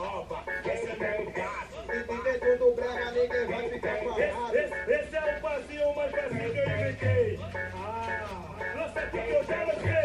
nova, 0.00 0.44
essa 0.64 1.04
é 1.04 1.20
o 1.20 1.32
caso. 1.32 1.80
Entendedor 1.92 2.58
do 2.58 2.74
brega, 2.74 3.10
ninguém 3.12 3.46
vai 3.46 3.68
ficar 3.68 3.96
parado. 3.96 4.56
Esse, 4.56 4.90
esse 4.90 5.16
é 5.16 5.36
o 5.36 5.40
passinho 5.40 5.94
mais 5.94 6.12
passinho 6.12 6.52
que 6.52 6.58
eu 6.58 6.70
inventei. 6.70 7.40
Ah, 7.74 8.56
lança 8.76 9.06
que 9.06 9.16
eu 9.16 9.44
já 9.44 9.64
lancei. 9.64 9.99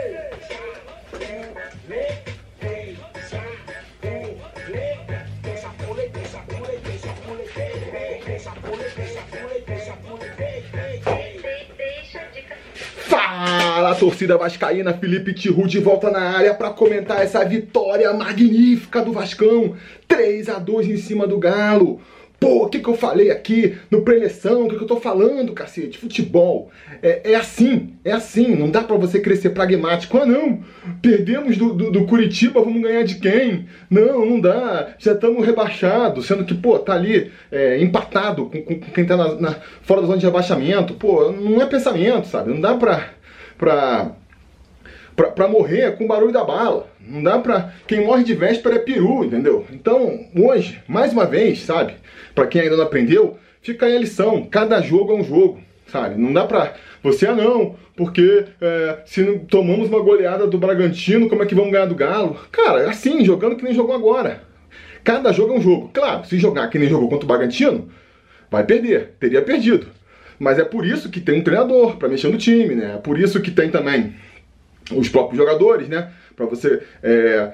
Torcida 13.96 14.38
vascaína, 14.38 14.94
Felipe 14.94 15.34
Tiru 15.34 15.68
de 15.68 15.80
volta 15.80 16.10
na 16.12 16.20
área 16.20 16.54
para 16.54 16.70
comentar 16.70 17.22
essa 17.24 17.44
vitória 17.44 18.14
magnífica 18.14 19.02
do 19.02 19.12
Vascão, 19.12 19.76
3 20.08 20.50
a 20.50 20.60
2 20.60 20.88
em 20.88 20.98
cima 20.98 21.26
do 21.26 21.38
Galo. 21.40 22.00
Pô, 22.38 22.66
o 22.66 22.70
que, 22.70 22.80
que 22.80 22.90
eu 22.90 22.96
falei 22.96 23.32
aqui 23.32 23.78
no 23.90 24.02
preleção? 24.02 24.66
O 24.66 24.68
que, 24.70 24.76
que 24.76 24.84
eu 24.84 24.88
tô 24.88 24.98
falando, 25.00 25.54
cacete? 25.54 25.98
Futebol. 25.98 26.70
É, 27.02 27.32
é 27.32 27.36
assim, 27.36 27.94
é 28.04 28.12
assim. 28.12 28.56
Não 28.58 28.70
dá 28.70 28.84
pra 28.84 28.98
você 28.98 29.22
crescer 29.22 29.52
pragmático. 29.52 30.18
Ah, 30.18 30.26
não. 30.26 30.60
Perdemos 31.02 31.56
do, 31.56 31.74
do, 31.74 31.90
do 31.92 32.06
Curitiba, 32.06 32.62
vamos 32.62 32.82
ganhar 32.82 33.04
de 33.04 33.16
quem? 33.16 33.68
Não, 33.90 34.26
não 34.26 34.40
dá. 34.42 34.90
Já 35.00 35.14
estamos 35.14 35.46
rebaixados. 35.46 36.28
Sendo 36.28 36.44
que, 36.44 36.54
pô, 36.54 36.78
tá 36.78 36.94
ali 36.94 37.32
é, 37.50 37.82
empatado 37.82 38.48
com, 38.48 38.62
com, 38.62 38.80
com 38.82 38.92
quem 38.92 39.06
tá 39.06 39.16
na, 39.16 39.36
na- 39.36 39.56
fora 39.82 40.02
da 40.02 40.08
zona 40.08 40.20
de 40.20 40.26
rebaixamento. 40.26 40.94
Pô, 40.96 41.32
não 41.32 41.62
é 41.62 41.66
pensamento, 41.66 42.28
sabe? 42.28 42.52
Não 42.52 42.60
dá 42.60 42.76
pra. 42.76 43.12
Pra 43.58 44.16
pra, 45.16 45.32
pra 45.32 45.48
morrer 45.48 45.98
com 45.98 46.06
o 46.06 46.08
barulho 46.08 46.34
da 46.34 46.44
bala. 46.44 46.88
Não 47.00 47.24
dá 47.24 47.40
pra. 47.40 47.74
Quem 47.88 48.06
morre 48.06 48.24
de 48.24 48.34
véspera 48.34 48.76
é 48.76 48.80
peru, 48.80 49.24
entendeu? 49.24 49.66
Então, 49.72 50.26
hoje, 50.38 50.82
mais 50.88 51.14
uma 51.14 51.26
vez, 51.26 51.62
sabe? 51.62 51.96
Pra 52.34 52.48
quem 52.48 52.62
ainda 52.62 52.76
não 52.78 52.84
aprendeu, 52.84 53.38
fica 53.62 53.86
aí 53.86 53.96
a 53.96 54.00
lição. 54.00 54.46
Cada 54.46 54.82
jogo 54.82 55.14
é 55.14 55.16
um 55.16 55.24
jogo, 55.24 55.60
sabe? 55.88 56.20
Não 56.20 56.34
dá 56.34 56.46
pra. 56.46 56.74
Você, 57.02 57.28
ah, 57.28 57.36
não, 57.36 57.76
porque 57.96 58.46
é, 58.60 59.00
se 59.06 59.24
tomamos 59.48 59.90
uma 59.90 60.00
goleada 60.00 60.48
do 60.48 60.58
Bragantino, 60.58 61.30
como 61.30 61.44
é 61.44 61.46
que 61.46 61.56
vamos 61.56 61.72
ganhar 61.72 61.86
do 61.86 61.96
Galo? 61.96 62.38
Cara, 62.52 62.90
assim, 62.90 63.24
jogando 63.24 63.56
que 63.56 63.64
nem 63.64 63.74
jogou 63.74 63.96
agora. 63.96 64.42
Cada 65.04 65.32
jogo 65.32 65.54
é 65.54 65.58
um 65.58 65.62
jogo. 65.62 65.92
Claro, 65.94 66.26
se 66.26 66.40
jogar 66.40 66.68
que 66.70 66.80
nem 66.80 66.90
jogou 66.90 67.08
contra 67.08 67.26
o 67.26 67.28
Bragantino, 67.28 67.90
vai 68.50 68.64
perder. 68.64 69.14
Teria 69.20 69.42
perdido. 69.44 69.88
Mas 70.40 70.60
é 70.60 70.64
por 70.64 70.86
isso 70.86 71.10
que 71.10 71.20
tem 71.20 71.40
um 71.40 71.44
treinador 71.44 71.98
pra 71.98 72.10
mexer 72.10 72.30
no 72.30 72.38
time, 72.38 72.76
né? 72.76 72.96
É 72.96 72.98
por 72.98 73.20
isso 73.20 73.42
que 73.42 73.52
tem 73.52 73.70
também 73.70 74.16
os 74.92 75.10
próprios 75.10 75.38
jogadores, 75.38 75.88
né? 75.88 76.12
Para 76.36 76.46
você 76.46 76.82
é, 77.02 77.52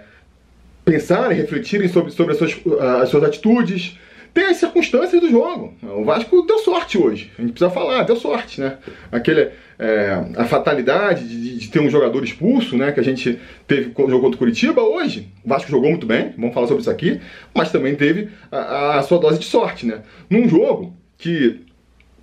pensarem, 0.84 1.38
refletirem 1.38 1.88
sobre, 1.88 2.12
sobre 2.12 2.34
as, 2.34 2.40
suas, 2.40 2.80
as 3.02 3.10
suas 3.10 3.24
atitudes. 3.24 3.98
Tem 4.34 4.46
as 4.46 4.58
circunstâncias 4.58 5.22
do 5.22 5.30
jogo. 5.30 5.74
O 5.84 6.06
Vasco 6.06 6.42
deu 6.44 6.58
sorte 6.60 6.98
hoje. 6.98 7.32
A 7.38 7.42
gente 7.42 7.52
precisa 7.52 7.70
falar, 7.70 8.04
deu 8.04 8.16
sorte, 8.16 8.62
né? 8.62 8.78
Aquele, 9.12 9.50
é, 9.78 10.24
a 10.38 10.46
fatalidade 10.46 11.28
de, 11.28 11.58
de 11.58 11.68
ter 11.70 11.82
um 11.82 11.90
jogador 11.90 12.24
expulso, 12.24 12.78
né? 12.78 12.94
Que 12.94 13.02
a 13.02 13.04
gente 13.04 13.38
teve 13.68 13.92
jogou 13.98 14.22
contra 14.22 14.36
o 14.36 14.40
Curitiba. 14.40 14.82
Hoje, 14.82 15.28
o 15.44 15.50
Vasco 15.50 15.70
jogou 15.70 15.90
muito 15.90 16.06
bem, 16.06 16.34
vamos 16.38 16.54
falar 16.54 16.68
sobre 16.68 16.80
isso 16.80 16.90
aqui. 16.90 17.20
Mas 17.54 17.74
também 17.74 17.94
teve 17.94 18.30
a, 18.50 19.00
a 19.00 19.04
sua 19.04 19.20
dose 19.20 19.38
de 19.38 19.46
sorte, 19.46 19.86
né? 19.86 20.02
Num 20.30 20.48
jogo 20.48 20.96
que 21.18 21.66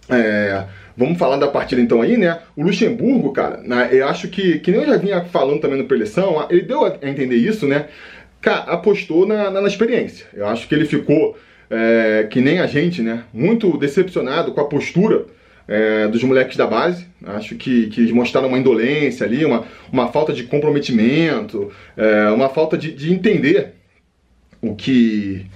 é, 0.08 0.64
vamos 0.96 1.18
falar 1.18 1.36
da 1.36 1.48
partida 1.48 1.80
então 1.80 2.02
aí, 2.02 2.16
né? 2.16 2.38
O 2.56 2.62
Luxemburgo, 2.62 3.32
cara, 3.32 3.58
né, 3.58 3.88
eu 3.92 4.08
acho 4.08 4.28
que, 4.28 4.58
que 4.58 4.70
nem 4.70 4.80
eu 4.80 4.86
já 4.86 4.96
vinha 4.96 5.24
falando 5.24 5.60
também 5.60 5.78
no 5.78 5.84
preleção, 5.84 6.46
ele 6.50 6.62
deu 6.62 6.84
a 6.84 6.98
entender 7.02 7.36
isso, 7.36 7.66
né? 7.66 7.86
Cara, 8.40 8.72
apostou 8.72 9.26
na, 9.26 9.50
na, 9.50 9.60
na 9.60 9.68
experiência. 9.68 10.26
Eu 10.32 10.46
acho 10.46 10.68
que 10.68 10.74
ele 10.74 10.84
ficou, 10.84 11.36
é, 11.70 12.26
que 12.30 12.40
nem 12.40 12.60
a 12.60 12.66
gente, 12.66 13.02
né? 13.02 13.24
Muito 13.32 13.76
decepcionado 13.76 14.52
com 14.52 14.60
a 14.60 14.64
postura 14.64 15.26
é, 15.66 16.08
dos 16.08 16.22
moleques 16.24 16.56
da 16.56 16.66
base. 16.66 17.06
Acho 17.24 17.54
que, 17.56 17.88
que 17.88 18.00
eles 18.00 18.12
mostraram 18.12 18.48
uma 18.48 18.58
indolência 18.58 19.26
ali, 19.26 19.44
uma, 19.44 19.64
uma 19.92 20.08
falta 20.08 20.32
de 20.32 20.44
comprometimento, 20.44 21.70
é, 21.96 22.30
uma 22.30 22.48
falta 22.48 22.78
de, 22.78 22.92
de 22.92 23.12
entender 23.12 23.74
o 24.62 24.74
que. 24.74 25.46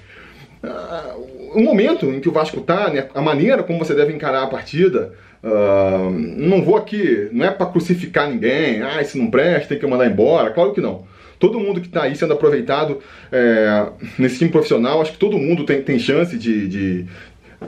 ah, 0.63 1.15
o 1.55 1.61
momento 1.61 2.07
em 2.07 2.21
que 2.21 2.29
o 2.29 2.33
Vasco 2.33 2.61
tá, 2.61 2.91
né, 2.91 3.09
a 3.15 3.21
maneira 3.23 3.63
como 3.63 3.79
você 3.79 3.95
deve 3.95 4.13
encarar 4.13 4.43
a 4.45 4.47
partida. 4.47 5.13
ah, 5.43 6.09
não 6.13 6.63
vou 6.63 6.77
aqui, 6.77 7.29
não 7.33 7.45
é 7.47 7.51
para 7.51 7.67
crucificar 7.67 8.29
ninguém, 8.31 8.83
ah, 8.83 9.01
isso 9.03 9.19
não 9.19 9.31
presta, 9.31 9.69
tem 9.71 9.79
que 9.79 9.87
mandar 9.87 10.07
embora, 10.07 10.51
claro 10.51 10.73
que 10.73 10.81
não. 10.81 11.05
Todo 11.39 11.59
mundo 11.59 11.81
que 11.81 11.89
está 11.89 12.05
aí 12.05 12.15
sendo 12.15 12.33
aproveitado 12.35 12.99
é, 13.33 13.87
nesse 14.17 14.39
time 14.39 14.51
profissional, 14.51 15.01
acho 15.03 15.13
que 15.13 15.19
todo 15.19 15.37
mundo 15.39 15.65
tem, 15.65 15.83
tem 15.83 15.99
chance 15.99 16.39
de, 16.39 16.69
de- 16.69 17.07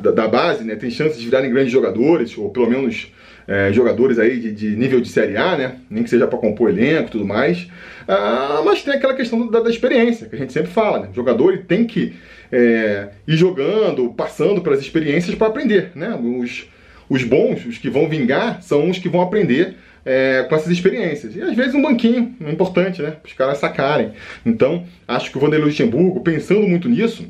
da, 0.00 0.12
da 0.12 0.28
base, 0.28 0.62
né, 0.64 0.76
tem 0.76 0.90
chance 0.90 1.18
de 1.18 1.24
virarem 1.24 1.50
grandes 1.50 1.72
jogadores, 1.72 2.36
ou 2.38 2.50
pelo 2.50 2.70
menos 2.70 3.12
é, 3.48 3.72
jogadores 3.72 4.18
aí 4.18 4.38
de, 4.38 4.52
de 4.52 4.76
nível 4.76 5.00
de 5.00 5.08
Série 5.08 5.36
A, 5.36 5.56
né, 5.56 5.76
nem 5.90 6.04
que 6.04 6.10
seja 6.10 6.26
para 6.28 6.38
compor 6.38 6.70
elenco 6.70 7.08
e 7.08 7.10
tudo 7.10 7.26
mais. 7.26 7.66
Ah, 8.06 8.62
mas 8.64 8.82
tem 8.82 8.94
aquela 8.94 9.14
questão 9.14 9.48
da, 9.48 9.58
da 9.60 9.70
experiência, 9.70 10.28
que 10.28 10.36
a 10.36 10.38
gente 10.38 10.52
sempre 10.52 10.70
fala, 10.70 11.00
né, 11.00 11.08
o 11.10 11.14
jogador 11.14 11.52
ele 11.52 11.62
tem 11.64 11.84
que 11.84 12.14
é, 12.54 13.08
ir 13.26 13.36
jogando, 13.36 14.10
passando 14.10 14.60
pelas 14.60 14.80
experiências 14.80 15.34
para 15.34 15.48
aprender, 15.48 15.90
né? 15.96 16.14
Os, 16.14 16.68
os 17.10 17.24
bons, 17.24 17.66
os 17.66 17.78
que 17.78 17.90
vão 17.90 18.08
vingar, 18.08 18.62
são 18.62 18.88
os 18.88 18.98
que 18.98 19.08
vão 19.08 19.20
aprender 19.20 19.74
é, 20.04 20.46
com 20.48 20.54
essas 20.54 20.70
experiências. 20.70 21.34
E 21.34 21.42
às 21.42 21.56
vezes 21.56 21.74
um 21.74 21.82
banquinho 21.82 22.32
é 22.46 22.52
importante, 22.52 23.02
né? 23.02 23.10
Para 23.10 23.28
os 23.28 23.32
caras 23.32 23.58
sacarem. 23.58 24.12
Então, 24.46 24.86
acho 25.08 25.32
que 25.32 25.36
o 25.36 25.40
Vanderlei 25.40 25.66
Luxemburgo, 25.66 26.20
pensando 26.20 26.68
muito 26.68 26.88
nisso, 26.88 27.26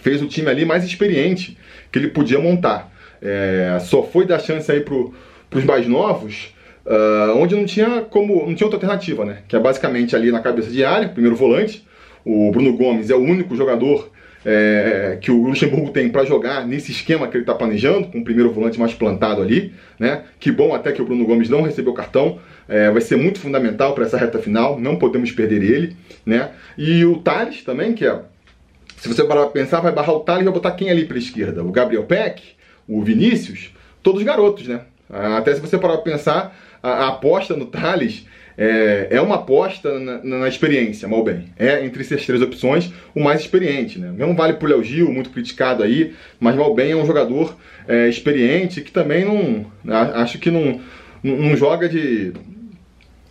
fez 0.00 0.20
o 0.20 0.26
time 0.26 0.50
ali 0.50 0.64
mais 0.64 0.82
experiente 0.82 1.56
que 1.92 1.98
ele 2.00 2.08
podia 2.08 2.40
montar. 2.40 2.90
É, 3.22 3.78
só 3.80 4.02
foi 4.02 4.26
dar 4.26 4.40
chance 4.40 4.70
aí 4.72 4.80
pro, 4.80 5.14
pros 5.48 5.64
mais 5.64 5.86
novos, 5.86 6.52
ah, 6.86 7.34
onde 7.36 7.54
não 7.54 7.64
tinha 7.64 8.00
como. 8.00 8.46
não 8.46 8.54
tinha 8.54 8.66
outra 8.66 8.78
alternativa, 8.78 9.24
né? 9.24 9.38
Que 9.46 9.54
é 9.54 9.60
basicamente 9.60 10.16
ali 10.16 10.32
na 10.32 10.40
cabeça 10.40 10.70
de 10.70 10.84
área, 10.84 11.08
primeiro 11.08 11.36
volante. 11.36 11.86
O 12.24 12.50
Bruno 12.50 12.76
Gomes 12.76 13.10
é 13.10 13.14
o 13.14 13.20
único 13.20 13.54
jogador 13.54 14.10
é, 14.44 15.18
que 15.20 15.30
o 15.30 15.42
Luxemburgo 15.42 15.90
tem 15.90 16.08
para 16.08 16.24
jogar 16.24 16.66
nesse 16.66 16.92
esquema 16.92 17.28
que 17.28 17.36
ele 17.36 17.42
está 17.42 17.54
planejando, 17.54 18.08
com 18.08 18.18
o 18.18 18.24
primeiro 18.24 18.50
volante 18.52 18.78
mais 18.78 18.94
plantado 18.94 19.42
ali, 19.42 19.72
né? 19.98 20.24
Que 20.38 20.50
bom 20.50 20.74
até 20.74 20.92
que 20.92 21.02
o 21.02 21.04
Bruno 21.04 21.26
Gomes 21.26 21.48
não 21.48 21.62
recebeu 21.62 21.92
cartão, 21.92 22.38
é, 22.68 22.90
vai 22.90 23.00
ser 23.00 23.16
muito 23.16 23.38
fundamental 23.38 23.94
para 23.94 24.04
essa 24.04 24.16
reta 24.16 24.38
final, 24.38 24.78
não 24.78 24.96
podemos 24.96 25.30
perder 25.32 25.62
ele, 25.62 25.96
né? 26.24 26.50
E 26.78 27.04
o 27.04 27.18
Thales 27.18 27.62
também, 27.62 27.92
que 27.92 28.06
é 28.06 28.20
se 28.96 29.08
você 29.08 29.24
parar 29.24 29.42
pra 29.44 29.50
pensar, 29.50 29.80
vai 29.80 29.92
barrar 29.92 30.12
o 30.12 30.20
Thales 30.20 30.42
e 30.42 30.44
vai 30.44 30.52
botar 30.52 30.72
quem 30.72 30.90
ali 30.90 31.06
pela 31.06 31.18
esquerda? 31.18 31.64
O 31.64 31.72
Gabriel 31.72 32.04
Peck, 32.04 32.42
o 32.86 33.02
Vinícius, 33.02 33.70
todos 34.02 34.22
garotos, 34.22 34.68
né? 34.68 34.82
Até 35.08 35.54
se 35.54 35.60
você 35.60 35.78
parar 35.78 35.94
pra 35.94 36.12
pensar, 36.12 36.56
a, 36.82 36.90
a 36.90 37.08
aposta 37.08 37.56
no 37.56 37.66
Thales 37.66 38.26
é, 38.56 39.08
é 39.10 39.20
uma 39.20 39.36
aposta 39.36 39.98
na, 39.98 40.22
na 40.22 40.48
experiência, 40.48 41.08
mal 41.08 41.22
bem. 41.24 41.46
É, 41.58 41.84
entre 41.84 42.02
essas 42.02 42.24
três 42.26 42.42
opções, 42.42 42.92
o 43.14 43.20
mais 43.20 43.40
experiente, 43.40 43.98
né? 43.98 44.12
Mesmo 44.16 44.34
vale 44.34 44.54
pro 44.54 44.68
Léo 44.68 44.82
Gil, 44.84 45.10
muito 45.12 45.30
criticado 45.30 45.82
aí, 45.82 46.14
mas 46.38 46.54
mal 46.56 46.74
bem 46.74 46.92
é 46.92 46.96
um 46.96 47.06
jogador 47.06 47.56
é, 47.88 48.08
experiente 48.08 48.80
que 48.82 48.92
também 48.92 49.24
não. 49.24 49.66
a- 49.92 50.22
Acho 50.22 50.38
que 50.38 50.50
não, 50.50 50.80
não, 51.22 51.36
não 51.36 51.56
joga 51.56 51.88
de. 51.88 52.32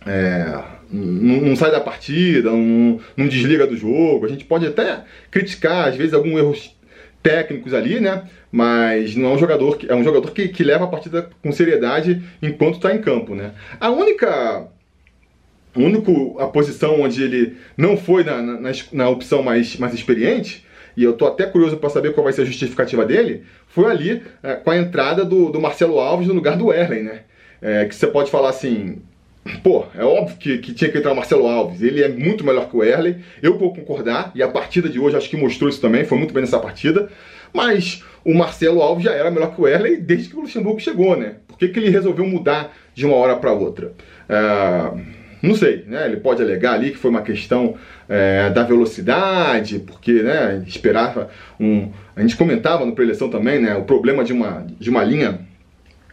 É, 0.06 0.62
não, 0.90 1.40
não 1.40 1.56
sai 1.56 1.70
da 1.70 1.80
partida, 1.80 2.50
não, 2.50 2.98
não 3.16 3.28
desliga 3.28 3.66
do 3.66 3.76
jogo. 3.76 4.26
A 4.26 4.28
gente 4.28 4.44
pode 4.44 4.66
até 4.66 5.00
criticar, 5.30 5.88
às 5.88 5.96
vezes, 5.96 6.14
alguns 6.14 6.38
erros 6.38 6.76
técnicos 7.22 7.74
ali, 7.74 8.00
né? 8.00 8.24
Mas 8.50 9.14
não 9.14 9.30
é 9.30 9.34
um 9.34 9.38
jogador 9.38 9.76
que 9.76 9.90
é 9.90 9.94
um 9.94 10.02
jogador 10.02 10.32
que, 10.32 10.48
que 10.48 10.64
leva 10.64 10.84
a 10.84 10.88
partida 10.88 11.28
com 11.42 11.52
seriedade 11.52 12.20
enquanto 12.42 12.76
está 12.76 12.94
em 12.94 13.00
campo, 13.00 13.34
né? 13.34 13.52
A 13.78 13.90
única 13.90 14.66
a 15.74 15.78
única 15.78 16.12
a 16.38 16.46
posição 16.46 17.00
onde 17.00 17.22
ele 17.22 17.56
não 17.76 17.96
foi 17.96 18.24
na, 18.24 18.40
na, 18.42 18.70
na 18.92 19.08
opção 19.08 19.42
mais, 19.42 19.76
mais 19.76 19.94
experiente, 19.94 20.64
e 20.96 21.04
eu 21.04 21.12
tô 21.12 21.26
até 21.26 21.46
curioso 21.46 21.76
para 21.76 21.88
saber 21.88 22.12
qual 22.12 22.24
vai 22.24 22.32
ser 22.32 22.42
a 22.42 22.44
justificativa 22.44 23.04
dele, 23.04 23.44
foi 23.68 23.90
ali 23.90 24.22
é, 24.42 24.54
com 24.54 24.70
a 24.70 24.76
entrada 24.76 25.24
do, 25.24 25.50
do 25.50 25.60
Marcelo 25.60 25.98
Alves 25.98 26.28
no 26.28 26.34
lugar 26.34 26.56
do 26.56 26.72
Erlen, 26.72 27.04
né? 27.04 27.20
É, 27.62 27.84
que 27.84 27.94
você 27.94 28.06
pode 28.06 28.30
falar 28.30 28.48
assim, 28.48 29.00
Pô, 29.62 29.86
é 29.96 30.04
óbvio 30.04 30.36
que, 30.36 30.58
que 30.58 30.74
tinha 30.74 30.90
que 30.90 30.98
entrar 30.98 31.12
o 31.12 31.16
Marcelo 31.16 31.46
Alves. 31.46 31.80
Ele 31.80 32.02
é 32.02 32.08
muito 32.08 32.44
melhor 32.44 32.68
que 32.68 32.76
o 32.76 32.84
Erley. 32.84 33.16
Eu 33.42 33.56
vou 33.56 33.74
concordar. 33.74 34.30
E 34.34 34.42
a 34.42 34.48
partida 34.48 34.88
de 34.88 35.00
hoje 35.00 35.16
acho 35.16 35.30
que 35.30 35.36
mostrou 35.36 35.68
isso 35.68 35.80
também. 35.80 36.04
Foi 36.04 36.18
muito 36.18 36.34
bem 36.34 36.42
nessa 36.42 36.58
partida. 36.58 37.08
Mas 37.52 38.04
o 38.24 38.34
Marcelo 38.34 38.82
Alves 38.82 39.04
já 39.04 39.12
era 39.12 39.30
melhor 39.30 39.54
que 39.54 39.60
o 39.60 39.66
Erley 39.66 39.96
desde 39.96 40.28
que 40.28 40.36
o 40.36 40.42
Luxemburgo 40.42 40.78
chegou, 40.78 41.16
né? 41.16 41.36
Por 41.48 41.58
que, 41.58 41.68
que 41.68 41.78
ele 41.78 41.88
resolveu 41.88 42.26
mudar 42.26 42.76
de 42.94 43.06
uma 43.06 43.16
hora 43.16 43.34
para 43.34 43.52
outra? 43.52 43.92
Ah, 44.28 44.94
não 45.42 45.54
sei, 45.54 45.84
né? 45.86 46.06
Ele 46.06 46.18
pode 46.18 46.42
alegar 46.42 46.74
ali 46.74 46.90
que 46.90 46.98
foi 46.98 47.10
uma 47.10 47.22
questão 47.22 47.76
é, 48.08 48.50
da 48.50 48.62
velocidade, 48.62 49.78
porque, 49.78 50.22
né, 50.22 50.62
esperava 50.66 51.30
um. 51.58 51.90
A 52.14 52.20
gente 52.20 52.36
comentava 52.36 52.84
no 52.84 52.94
preleção 52.94 53.30
também, 53.30 53.60
né? 53.60 53.74
O 53.76 53.84
problema 53.84 54.22
de 54.22 54.32
uma, 54.32 54.66
de 54.78 54.90
uma 54.90 55.02
linha 55.02 55.40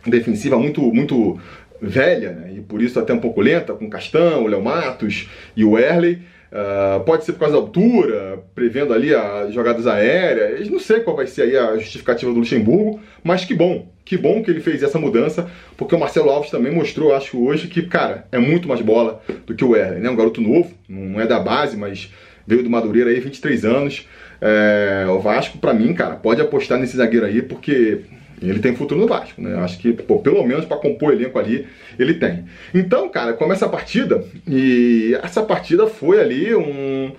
defensiva 0.06 0.58
muito, 0.58 0.82
muito 0.94 1.40
velha, 1.82 2.32
né? 2.32 2.54
E 2.56 2.62
por 2.62 2.82
isso 2.82 3.00
até 3.00 3.14
um 3.14 3.20
pouco 3.20 3.42
lenta, 3.42 3.74
com 3.74 3.90
Castão, 3.90 4.44
o 4.44 4.48
Léo 4.48 4.64
Matos 4.64 5.30
e 5.56 5.64
o 5.64 5.78
Erley. 5.78 6.22
Uh, 6.52 7.04
pode 7.04 7.26
ser 7.26 7.34
por 7.34 7.40
causa 7.40 7.56
da 7.56 7.62
altura, 7.62 8.40
prevendo 8.56 8.94
ali 8.94 9.14
as 9.14 9.54
jogadas 9.54 9.86
aéreas. 9.86 10.70
Não 10.70 10.80
sei 10.80 11.02
qual 11.02 11.16
vai 11.16 11.28
ser 11.28 11.44
aí 11.44 11.58
a 11.58 11.78
justificativa 11.78 12.32
do 12.32 12.40
Luxemburgo, 12.40 13.02
mas 13.24 13.44
que 13.44 13.54
bom, 13.54 13.88
que 14.06 14.18
bom 14.18 14.42
que 14.42 14.50
ele 14.50 14.62
fez 14.62 14.82
essa 14.82 14.98
mudança, 14.98 15.50
porque 15.76 15.94
o 15.94 16.00
Marcelo 16.00 16.30
Alves 16.30 16.50
também 16.50 16.74
mostrou, 16.74 17.14
acho 17.14 17.44
hoje, 17.44 17.68
que, 17.68 17.82
cara, 17.82 18.26
é 18.32 18.38
muito 18.38 18.68
mais 18.68 18.82
bola 18.82 19.22
do 19.46 19.54
que 19.54 19.66
o 19.66 19.76
Erlen, 19.76 20.00
né? 20.00 20.10
Um 20.10 20.16
garoto 20.16 20.40
novo, 20.40 20.72
não 20.88 21.20
é 21.20 21.28
da 21.28 21.40
base, 21.40 21.76
mas 21.76 22.12
veio 22.46 22.64
do 22.64 22.70
Madureira 22.70 23.10
aí, 23.10 23.20
23 23.20 23.66
anos. 23.66 24.08
É, 24.40 25.06
o 25.10 25.20
Vasco, 25.20 25.58
para 25.58 25.74
mim, 25.74 25.94
cara, 25.94 26.16
pode 26.16 26.42
apostar 26.42 26.80
nesse 26.80 26.96
zagueiro 26.96 27.26
aí, 27.26 27.42
porque 27.42 28.02
ele 28.42 28.60
tem 28.60 28.76
futuro 28.76 29.00
no 29.00 29.08
Vasco, 29.08 29.42
né? 29.42 29.56
Acho 29.56 29.80
que, 29.80 29.94
pô, 29.94 30.20
pelo 30.20 30.44
menos 30.46 30.66
para 30.66 30.78
compor 30.78 31.10
o 31.10 31.12
elenco 31.14 31.40
ali, 31.40 31.68
ele 31.98 32.14
tem. 32.14 32.46
Então, 32.74 33.10
cara, 33.10 33.34
começa 33.34 33.66
a 33.66 33.70
partida 33.70 34.24
e 34.48 35.18
essa 35.24 35.42
partida 35.42 35.88
foi 35.88 36.20
ali 36.20 36.56
um. 36.56 37.12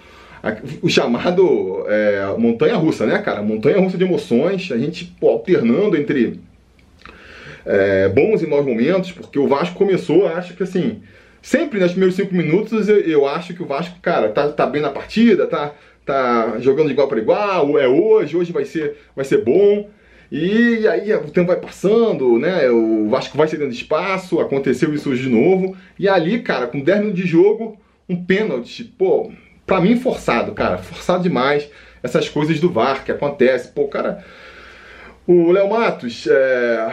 O 0.81 0.89
chamado 0.89 1.85
é, 1.89 2.35
montanha 2.39 2.77
russa, 2.77 3.05
né, 3.05 3.19
cara? 3.19 3.43
Montanha 3.43 3.81
russa 3.81 3.99
de 3.99 4.05
emoções, 4.05 4.71
a 4.71 4.79
gente 4.79 5.05
pô, 5.19 5.31
alternando 5.31 5.97
entre 5.97 6.41
é, 7.67 8.09
bons 8.09 8.41
e 8.41 8.47
maus 8.47 8.65
momentos, 8.65 9.11
porque 9.11 9.39
o 9.39 9.49
Vasco 9.49 9.77
começou, 9.77 10.29
acho 10.29 10.55
que 10.55 10.63
assim, 10.63 11.03
sempre 11.43 11.81
nos 11.81 11.91
primeiros 11.91 12.15
cinco 12.15 12.33
minutos 12.33 12.89
eu, 12.89 13.01
eu 13.01 13.27
acho 13.27 13.53
que 13.53 13.63
o 13.63 13.67
Vasco, 13.67 13.99
cara, 14.01 14.29
tá, 14.29 14.49
tá 14.49 14.65
bem 14.65 14.81
na 14.81 14.91
partida, 14.91 15.45
tá, 15.49 15.75
tá 16.07 16.57
jogando 16.61 16.87
de 16.87 16.93
igual 16.93 17.09
para 17.09 17.19
igual, 17.19 17.77
é 17.77 17.89
hoje, 17.89 18.37
hoje 18.37 18.53
vai 18.53 18.65
ser, 18.65 18.97
vai 19.17 19.25
ser 19.25 19.45
bom. 19.45 19.91
E 20.31 20.87
aí 20.87 21.13
o 21.15 21.31
tempo 21.31 21.47
vai 21.47 21.57
passando, 21.57 22.39
né? 22.39 22.69
O 22.71 23.09
Vasco 23.09 23.37
vai 23.37 23.49
cedendo 23.49 23.73
espaço, 23.73 24.41
aconteceu 24.41 24.95
isso 24.95 25.11
hoje 25.11 25.23
de 25.23 25.31
novo. 25.31 25.77
E 25.99 26.07
ali, 26.09 26.41
cara, 26.43 26.67
com 26.67 26.81
10 26.81 26.99
minutos 27.01 27.21
de 27.21 27.27
jogo, 27.27 27.79
um 28.09 28.23
pênalti, 28.23 28.85
pô, 28.85 29.33
pra 29.67 29.81
mim 29.81 29.97
forçado, 29.97 30.53
cara, 30.53 30.79
forçado 30.79 31.23
demais. 31.23 31.69
Essas 32.03 32.29
coisas 32.29 32.61
do 32.61 32.71
VAR 32.71 33.05
que 33.05 33.11
acontecem. 33.11 33.73
Pô, 33.73 33.89
cara, 33.89 34.23
o 35.27 35.51
Léo 35.51 35.71
Matos 35.71 36.27
é, 36.31 36.93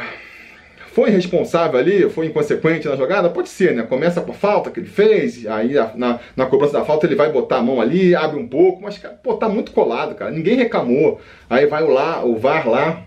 foi 0.94 1.10
responsável 1.10 1.78
ali, 1.78 2.10
foi 2.10 2.28
inconsequente 2.28 2.88
na 2.88 2.96
jogada? 2.96 3.30
Pode 3.30 3.50
ser, 3.50 3.76
né? 3.76 3.84
Começa 3.84 4.22
com 4.22 4.32
a 4.32 4.36
falta 4.36 4.72
que 4.72 4.80
ele 4.80 4.88
fez, 4.88 5.46
aí 5.46 5.74
na, 5.96 6.20
na 6.36 6.46
cobrança 6.46 6.74
da 6.74 6.86
falta 6.86 7.06
ele 7.06 7.16
vai 7.16 7.32
botar 7.32 7.58
a 7.58 7.62
mão 7.62 7.82
ali, 7.82 8.16
abre 8.16 8.40
um 8.40 8.48
pouco, 8.48 8.82
mas, 8.82 8.98
cara, 8.98 9.14
pô, 9.22 9.36
tá 9.36 9.50
muito 9.50 9.74
colado, 9.74 10.16
cara. 10.16 10.32
Ninguém 10.32 10.56
reclamou. 10.56 11.20
Aí 11.50 11.68
vai 11.68 11.84
o, 11.84 11.90
lá, 11.90 12.24
o 12.24 12.38
VAR 12.38 12.68
lá 12.68 13.04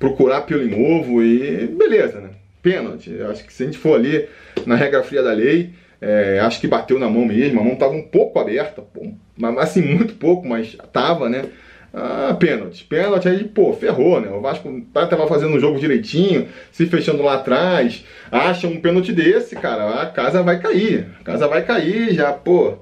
procurar 0.00 0.40
pelo 0.40 0.64
ovo 0.98 1.22
e 1.22 1.66
beleza, 1.66 2.20
né? 2.20 2.30
Pênalti. 2.62 3.20
Acho 3.30 3.44
que 3.44 3.52
se 3.52 3.62
a 3.62 3.66
gente 3.66 3.78
for 3.78 3.94
ali 3.94 4.26
na 4.66 4.74
regra 4.74 5.02
fria 5.02 5.22
da 5.22 5.32
lei, 5.32 5.70
é, 6.00 6.40
acho 6.40 6.58
que 6.60 6.66
bateu 6.66 6.98
na 6.98 7.08
mão 7.08 7.26
mesmo, 7.26 7.60
a 7.60 7.62
mão 7.62 7.74
estava 7.74 7.92
um 7.92 8.02
pouco 8.02 8.38
aberta, 8.38 8.82
pô, 8.82 9.12
assim, 9.58 9.82
muito 9.82 10.14
pouco, 10.14 10.48
mas 10.48 10.76
tava, 10.92 11.28
né? 11.28 11.44
Ah, 11.92 12.34
pênalti. 12.38 12.84
Pênalti 12.84 13.28
aí, 13.28 13.44
pô, 13.44 13.72
ferrou, 13.72 14.20
né? 14.20 14.30
O 14.30 14.40
Vasco 14.40 14.82
tava 14.92 15.26
fazendo 15.26 15.56
o 15.56 15.60
jogo 15.60 15.78
direitinho, 15.78 16.48
se 16.72 16.86
fechando 16.86 17.22
lá 17.22 17.34
atrás, 17.34 18.04
acha 18.30 18.68
um 18.68 18.80
pênalti 18.80 19.12
desse, 19.12 19.56
cara, 19.56 20.00
a 20.00 20.06
casa 20.06 20.42
vai 20.42 20.60
cair. 20.60 21.08
A 21.20 21.24
casa 21.24 21.46
vai 21.48 21.62
cair 21.62 22.14
já, 22.14 22.32
pô. 22.32 22.78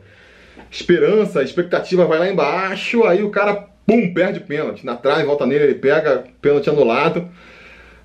Esperança, 0.71 1.43
expectativa 1.43 2.05
vai 2.05 2.19
lá 2.19 2.31
embaixo, 2.31 3.05
aí 3.05 3.23
o 3.23 3.31
cara 3.31 3.68
pum, 3.89 4.13
perde 4.13 4.41
pênalti. 4.41 4.85
Na 4.85 4.95
trave, 4.95 5.25
volta 5.25 5.47
nele, 5.47 5.65
ele 5.65 5.75
pega, 5.75 6.25
pênalti 6.43 6.69
anulado. 6.69 7.27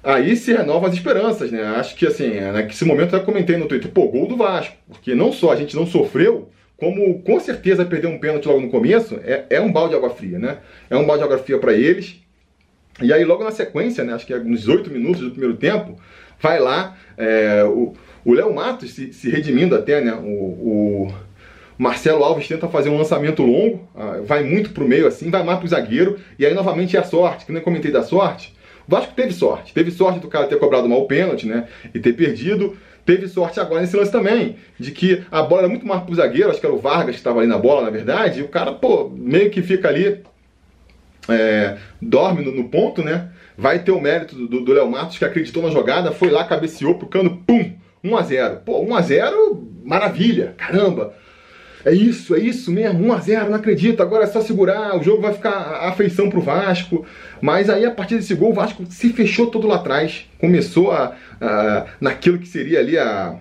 Aí 0.02 0.36
se 0.38 0.54
renova 0.54 0.88
as 0.88 0.94
esperanças, 0.94 1.52
né? 1.52 1.62
Acho 1.76 1.96
que 1.96 2.08
assim, 2.08 2.30
nesse 2.54 2.86
momento 2.86 3.14
eu 3.14 3.20
já 3.20 3.26
comentei 3.26 3.58
no 3.58 3.68
Twitter, 3.68 3.92
pô, 3.92 4.08
gol 4.08 4.28
do 4.28 4.38
Vasco. 4.38 4.76
Porque 4.88 5.14
não 5.14 5.34
só 5.34 5.52
a 5.52 5.56
gente 5.58 5.76
não 5.76 5.86
sofreu, 5.86 6.50
como 6.78 7.22
com 7.22 7.40
certeza 7.40 7.86
perder 7.86 8.08
um 8.08 8.18
pênalti 8.18 8.48
logo 8.48 8.62
no 8.62 8.70
começo, 8.70 9.20
é, 9.24 9.46
é 9.50 9.62
um 9.62 9.72
balde 9.72 9.92
de 9.92 9.98
água 9.98 10.10
fria, 10.10 10.40
né? 10.40 10.60
É 10.90 10.96
um 10.96 11.06
balde 11.06 11.24
de 11.24 11.26
água 11.26 11.38
fria 11.38 11.58
para 11.58 11.74
eles. 11.74 12.16
E 13.02 13.12
aí 13.12 13.26
logo 13.26 13.44
na 13.44 13.52
sequência, 13.52 14.04
né, 14.04 14.14
acho 14.14 14.26
que 14.26 14.34
é 14.34 14.40
nos 14.40 14.68
oito 14.68 14.90
minutos 14.90 15.22
do 15.22 15.32
primeiro 15.32 15.58
tempo, 15.58 16.00
vai 16.40 16.60
lá 16.60 16.96
é, 17.18 17.64
o 18.26 18.34
Léo 18.34 18.54
Matos 18.54 18.94
se, 18.94 19.12
se 19.12 19.30
redimindo 19.30 19.76
até, 19.76 20.00
né? 20.00 20.14
o, 20.14 20.28
o 20.28 21.14
Marcelo 21.78 22.24
Alves 22.24 22.48
tenta 22.48 22.68
fazer 22.68 22.90
um 22.90 22.98
lançamento 22.98 23.44
longo, 23.44 23.88
ah, 23.96 24.22
vai 24.24 24.44
muito 24.44 24.72
pro 24.72 24.88
meio 24.88 25.08
assim, 25.08 25.30
vai 25.30 25.44
mais 25.44 25.60
pro 25.60 25.68
zagueiro, 25.68 26.20
e 26.38 26.46
aí 26.46 26.54
novamente 26.54 26.96
é 26.96 27.00
a 27.00 27.04
sorte, 27.04 27.46
que 27.46 27.52
nem 27.52 27.62
comentei 27.62 27.92
da 27.92 28.04
sorte. 28.04 28.54
O 28.88 28.92
Vasco 28.92 29.14
teve 29.16 29.34
sorte, 29.34 29.74
teve 29.74 29.92
sorte 29.92 30.20
do 30.20 30.28
cara 30.28 30.48
ter 30.48 30.60
cobrado 30.60 30.88
mal 30.90 31.02
o 31.02 31.08
pênalti, 31.08 31.48
né? 31.48 31.68
E 31.94 32.00
ter 32.00 32.14
perdido. 32.14 32.78
Teve 33.06 33.28
sorte 33.28 33.60
agora 33.60 33.82
nesse 33.82 33.98
lance 33.98 34.12
também, 34.12 34.56
de 34.80 34.92
que 34.92 35.24
a 35.30 35.42
bola 35.42 35.64
era 35.64 35.70
muito 35.70 35.86
mais 35.86 36.04
pro 36.04 36.16
zagueiro, 36.16 36.50
acho 36.50 36.62
que 36.62 36.66
era 36.66 36.74
o 36.74 36.80
Vargas 36.80 37.16
que 37.16 37.20
estava 37.20 37.40
ali 37.40 37.48
na 37.50 37.58
bola, 37.58 37.82
na 37.82 37.90
verdade, 37.90 38.40
e 38.40 38.44
o 38.44 38.48
cara, 38.48 38.72
pô, 38.72 39.10
meio 39.14 39.50
que 39.50 39.62
fica 39.62 39.90
ali, 39.90 40.22
é, 41.28 41.78
dorme 42.02 42.46
no, 42.46 42.54
no, 42.54 42.70
ponto, 42.70 43.04
né? 43.04 43.30
Vai 43.58 43.80
ter 43.80 43.92
o 43.92 44.00
mérito 44.00 44.48
do 44.48 44.72
Léo 44.72 44.90
Matos, 44.90 45.18
que 45.18 45.26
acreditou 45.26 45.62
na 45.62 45.70
jogada, 45.70 46.14
foi 46.14 46.30
lá, 46.30 46.46
cabeceou 46.46 46.96
pro 46.96 47.08
cano, 47.08 47.44
pum, 47.46 47.74
1 48.02 48.16
a 48.16 48.22
0 48.22 48.56
Pô, 48.66 48.82
1 48.82 48.96
a 48.96 49.02
0 49.02 49.68
maravilha, 49.84 50.54
caramba 50.56 51.14
é 51.86 51.94
isso, 51.94 52.34
é 52.36 52.40
isso 52.40 52.72
mesmo, 52.72 53.14
1x0, 53.14 53.50
não 53.50 53.56
acredito, 53.56 54.02
agora 54.02 54.24
é 54.24 54.28
só 54.28 54.42
segurar, 54.42 54.98
o 54.98 55.04
jogo 55.04 55.22
vai 55.22 55.34
ficar 55.34 55.52
afeição 55.90 56.30
pro 56.30 56.42
Vasco. 56.42 57.06
Mas 57.42 57.70
aí 57.70 57.86
a 57.86 57.92
partir 57.92 58.16
desse 58.16 58.34
gol, 58.36 58.52
o 58.52 58.54
Vasco 58.54 58.86
se 58.90 59.10
fechou 59.10 59.48
todo 59.48 59.68
lá 59.68 59.76
atrás, 59.76 60.26
começou 60.40 60.92
a, 60.92 61.16
a 61.42 61.86
naquilo 62.00 62.40
que 62.40 62.48
seria 62.48 62.80
ali 62.80 62.98
a, 62.98 63.36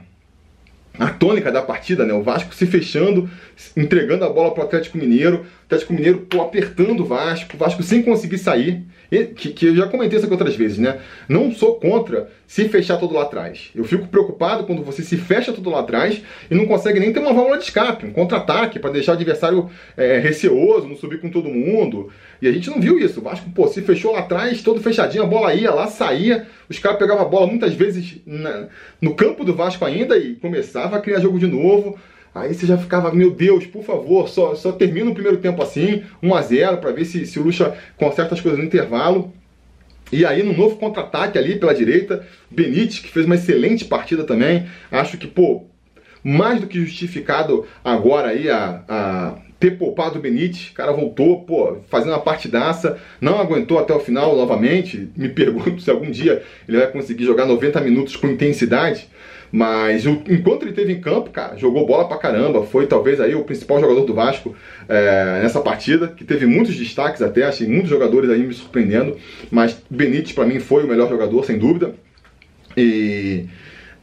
a 0.99 1.09
tônica 1.11 1.53
da 1.53 1.63
partida, 1.63 2.05
né? 2.05 2.13
O 2.13 2.23
Vasco 2.23 2.55
se 2.55 2.67
fechando, 2.67 3.31
entregando 3.77 4.25
a 4.25 4.29
bola 4.29 4.53
para 4.53 4.65
o 4.65 4.67
Atlético 4.67 4.99
Mineiro, 4.99 5.39
o 5.43 5.65
Atlético 5.67 5.93
Mineiro 5.93 6.19
pô, 6.21 6.43
apertando 6.43 7.01
o 7.01 7.07
Vasco, 7.07 7.55
o 7.55 7.59
Vasco 7.59 7.83
sem 7.83 8.03
conseguir 8.03 8.39
sair 8.39 8.85
que, 9.19 9.53
que 9.53 9.67
eu 9.67 9.77
já 9.77 9.87
comentei 9.87 10.17
isso 10.17 10.25
aqui 10.25 10.33
outras 10.33 10.57
vezes, 10.57 10.79
né? 10.79 10.99
Não 11.29 11.53
sou 11.53 11.75
contra 11.75 12.31
se 12.47 12.69
fechar 12.69 12.97
todo 12.97 13.15
lá 13.15 13.23
atrás. 13.23 13.71
Eu 13.75 13.85
fico 13.85 14.09
preocupado 14.09 14.65
quando 14.65 14.83
você 14.83 15.03
se 15.03 15.17
fecha 15.17 15.53
todo 15.53 15.69
lá 15.69 15.81
atrás 15.81 16.23
e 16.51 16.55
não 16.55 16.67
consegue 16.67 16.99
nem 16.99 17.13
ter 17.13 17.21
uma 17.21 17.33
válvula 17.33 17.59
de 17.59 17.65
escape, 17.65 18.07
um 18.07 18.13
contra-ataque 18.13 18.79
para 18.79 18.91
deixar 18.91 19.13
o 19.13 19.15
adversário 19.17 19.71
é, 19.97 20.19
receoso, 20.19 20.89
não 20.89 20.97
subir 20.97 21.21
com 21.21 21.31
todo 21.31 21.49
mundo. 21.49 22.11
E 22.41 22.49
a 22.49 22.53
gente 22.53 22.71
não 22.71 22.81
viu 22.81 22.99
isso. 22.99 23.21
O 23.21 23.23
Vasco, 23.23 23.51
pô, 23.51 23.69
se 23.69 23.83
fechou 23.83 24.13
lá 24.13 24.21
atrás, 24.21 24.63
todo 24.63 24.81
fechadinho, 24.81 25.25
a 25.25 25.27
bola 25.27 25.55
ia 25.55 25.73
lá, 25.73 25.87
saía, 25.87 26.47
os 26.69 26.79
caras 26.79 26.99
pegavam 26.99 27.23
a 27.23 27.29
bola 27.29 27.47
muitas 27.47 27.75
vezes 27.75 28.17
na, 28.27 28.69
no 29.01 29.15
campo 29.15 29.45
do 29.45 29.55
Vasco 29.55 29.85
ainda 29.85 30.17
e 30.17 30.37
começava 30.37 30.97
a 30.97 31.01
criar 31.01 31.21
jogo 31.21 31.39
de 31.39 31.47
novo. 31.47 31.99
Aí 32.35 32.55
você 32.55 32.67
já 32.67 32.79
ficava, 32.79 33.13
meu 33.13 33.31
Deus, 33.31 33.67
por 33.67 33.85
favor, 33.85 34.29
só, 34.29 34.55
só 34.55 34.73
termina 34.73 35.11
o 35.11 35.15
primeiro 35.15 35.39
tempo 35.39 35.63
assim, 35.63 36.03
1 36.23 36.35
a 36.35 36.43
0 36.43 36.79
para 36.79 36.91
ver 36.91 37.05
se, 37.05 37.27
se 37.27 37.39
o 37.39 37.43
Lucha 37.43 37.77
conserta 37.97 38.35
as 38.35 38.41
coisas 38.41 38.59
no 38.59 38.65
intervalo. 38.65 39.33
E 40.11 40.25
aí, 40.25 40.43
no 40.43 40.57
novo 40.57 40.77
contra-ataque 40.77 41.39
ali 41.39 41.59
pela 41.59 41.75
direita, 41.75 42.27
Benítez, 42.51 42.99
que 42.99 43.09
fez 43.09 43.25
uma 43.27 43.35
excelente 43.35 43.85
partida 43.85 44.25
também. 44.25 44.67
Acho 44.91 45.17
que, 45.17 45.27
pô, 45.27 45.65
mais 46.23 46.61
do 46.61 46.67
que 46.67 46.81
justificado 46.81 47.67
agora 47.83 48.29
aí 48.29 48.49
a, 48.49 48.83
a 48.89 49.35
ter 49.59 49.79
poupado 49.79 50.19
o 50.19 50.23
Benítez. 50.23 50.71
O 50.71 50.75
cara 50.75 50.93
voltou, 50.93 51.45
pô, 51.45 51.79
fazendo 51.89 52.11
uma 52.11 52.21
partidaça, 52.21 52.99
não 53.21 53.41
aguentou 53.41 53.79
até 53.79 53.95
o 53.95 54.01
final 54.01 54.37
novamente. 54.37 55.09
Me 55.17 55.29
pergunto 55.31 55.81
se 55.81 55.91
algum 55.91 56.11
dia 56.11 56.43
ele 56.69 56.79
vai 56.79 56.89
conseguir 56.89 57.25
jogar 57.25 57.47
90 57.47 57.81
minutos 57.81 58.17
com 58.17 58.27
intensidade. 58.27 59.09
Mas 59.53 60.07
enquanto 60.07 60.63
ele 60.63 60.73
teve 60.73 60.95
em 60.95 61.01
campo, 61.01 61.29
cara, 61.29 61.59
jogou 61.59 61.87
bola 61.87 62.09
pra 62.09 62.17
caramba. 62.17 62.65
Foi 62.65 62.87
talvez 62.87 63.21
aí 63.21 63.35
o 63.35 63.45
principal 63.45 63.79
jogador 63.79 64.07
do 64.07 64.15
Vasco 64.15 64.57
é, 64.89 65.41
nessa 65.43 65.61
partida, 65.61 66.09
que 66.09 66.25
teve 66.25 66.47
muitos 66.47 66.75
destaques 66.75 67.21
até, 67.21 67.45
achei 67.45 67.69
muitos 67.69 67.91
jogadores 67.91 68.31
aí 68.31 68.43
me 68.43 68.55
surpreendendo. 68.55 69.19
Mas 69.51 69.77
Benítez 69.91 70.33
para 70.33 70.47
mim 70.47 70.59
foi 70.59 70.85
o 70.85 70.89
melhor 70.89 71.11
jogador, 71.11 71.45
sem 71.45 71.59
dúvida. 71.59 71.95
E. 72.75 73.45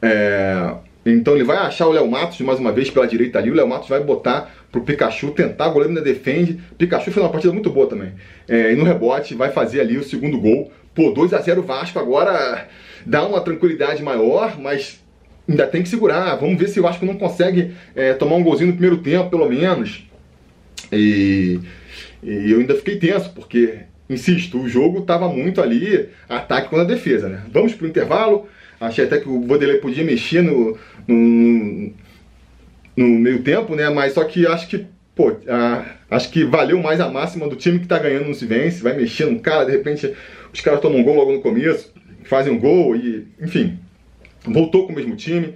É, 0.00 0.72
então 1.04 1.34
ele 1.34 1.44
vai 1.44 1.56
achar 1.56 1.86
o 1.88 1.92
Léo 1.92 2.08
Matos 2.08 2.40
mais 2.42 2.60
uma 2.60 2.70
vez 2.70 2.88
pela 2.88 3.06
direita 3.06 3.38
ali. 3.38 3.50
O 3.50 3.54
Léo 3.54 3.66
Matos 3.66 3.88
vai 3.88 4.00
botar 4.00 4.54
pro 4.70 4.82
Pikachu 4.82 5.32
tentar, 5.32 5.66
o 5.66 5.72
goleiro 5.72 5.90
ainda 5.90 6.02
defende. 6.02 6.60
Pikachu 6.78 7.10
fez 7.10 7.16
uma 7.16 7.28
partida 7.28 7.52
muito 7.52 7.70
boa 7.70 7.88
também. 7.88 8.12
É, 8.48 8.72
e 8.72 8.76
no 8.76 8.84
rebote 8.84 9.34
vai 9.34 9.50
fazer 9.50 9.80
ali 9.80 9.98
o 9.98 10.04
segundo 10.04 10.38
gol. 10.38 10.70
Pô, 10.94 11.10
2 11.10 11.32
a 11.32 11.40
0 11.40 11.62
Vasco 11.62 11.98
agora 11.98 12.68
dá 13.04 13.26
uma 13.26 13.40
tranquilidade 13.40 14.02
maior, 14.02 14.60
mas 14.60 15.00
ainda 15.50 15.66
tem 15.66 15.82
que 15.82 15.88
segurar. 15.88 16.36
Vamos 16.36 16.58
ver 16.58 16.68
se 16.68 16.78
o 16.78 16.82
Vasco 16.82 17.04
não 17.04 17.16
consegue 17.16 17.72
é, 17.94 18.14
tomar 18.14 18.36
um 18.36 18.42
golzinho 18.42 18.68
no 18.68 18.74
primeiro 18.74 18.98
tempo, 18.98 19.28
pelo 19.28 19.48
menos. 19.48 20.06
E, 20.92 21.58
e 22.22 22.50
eu 22.52 22.60
ainda 22.60 22.74
fiquei 22.76 22.96
tenso, 22.96 23.30
porque, 23.30 23.80
insisto, 24.08 24.60
o 24.60 24.68
jogo 24.68 25.00
estava 25.00 25.28
muito 25.28 25.60
ali, 25.60 26.08
ataque 26.28 26.68
contra 26.68 26.84
a 26.84 26.88
defesa, 26.88 27.28
né? 27.28 27.42
Vamos 27.52 27.74
pro 27.74 27.88
intervalo. 27.88 28.48
Achei 28.80 29.04
até 29.04 29.18
que 29.18 29.28
o 29.28 29.46
Vanderlei 29.46 29.78
podia 29.78 30.04
mexer 30.04 30.40
no, 30.40 30.78
no, 31.06 31.92
no 32.96 33.06
meio 33.18 33.42
tempo, 33.42 33.74
né? 33.74 33.90
Mas 33.90 34.14
só 34.14 34.24
que 34.24 34.46
acho 34.46 34.68
que, 34.68 34.86
pô, 35.14 35.36
acho 36.10 36.30
que 36.30 36.44
valeu 36.44 36.80
mais 36.80 37.00
a 37.00 37.08
máxima 37.08 37.46
do 37.46 37.56
time 37.56 37.78
que 37.78 37.86
tá 37.86 37.98
ganhando 37.98 38.28
não 38.28 38.34
se 38.34 38.46
vence, 38.46 38.82
vai 38.82 38.96
mexendo 38.96 39.32
no 39.32 39.40
cara, 39.40 39.66
de 39.66 39.72
repente 39.72 40.14
os 40.52 40.60
caras 40.60 40.80
tomam 40.80 41.00
um 41.00 41.04
gol 41.04 41.14
logo 41.14 41.32
no 41.32 41.40
começo, 41.40 41.92
fazem 42.24 42.52
um 42.52 42.58
gol 42.58 42.96
e, 42.96 43.26
enfim, 43.40 43.78
voltou 44.44 44.86
com 44.86 44.92
o 44.92 44.96
mesmo 44.96 45.16
time. 45.16 45.54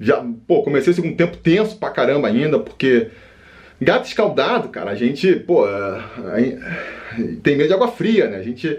Já, 0.00 0.24
pô, 0.46 0.62
comecei 0.62 0.92
o 0.92 0.96
segundo 0.96 1.16
tempo 1.16 1.36
tenso 1.36 1.76
pra 1.76 1.90
caramba 1.90 2.28
ainda, 2.28 2.58
porque 2.58 3.08
gato 3.80 4.06
escaldado, 4.06 4.68
cara, 4.68 4.90
a 4.90 4.94
gente, 4.94 5.34
pô, 5.36 5.64
tem 7.42 7.56
medo 7.56 7.68
de 7.68 7.74
água 7.74 7.88
fria, 7.88 8.28
né? 8.28 8.38
A 8.38 8.42
gente, 8.42 8.78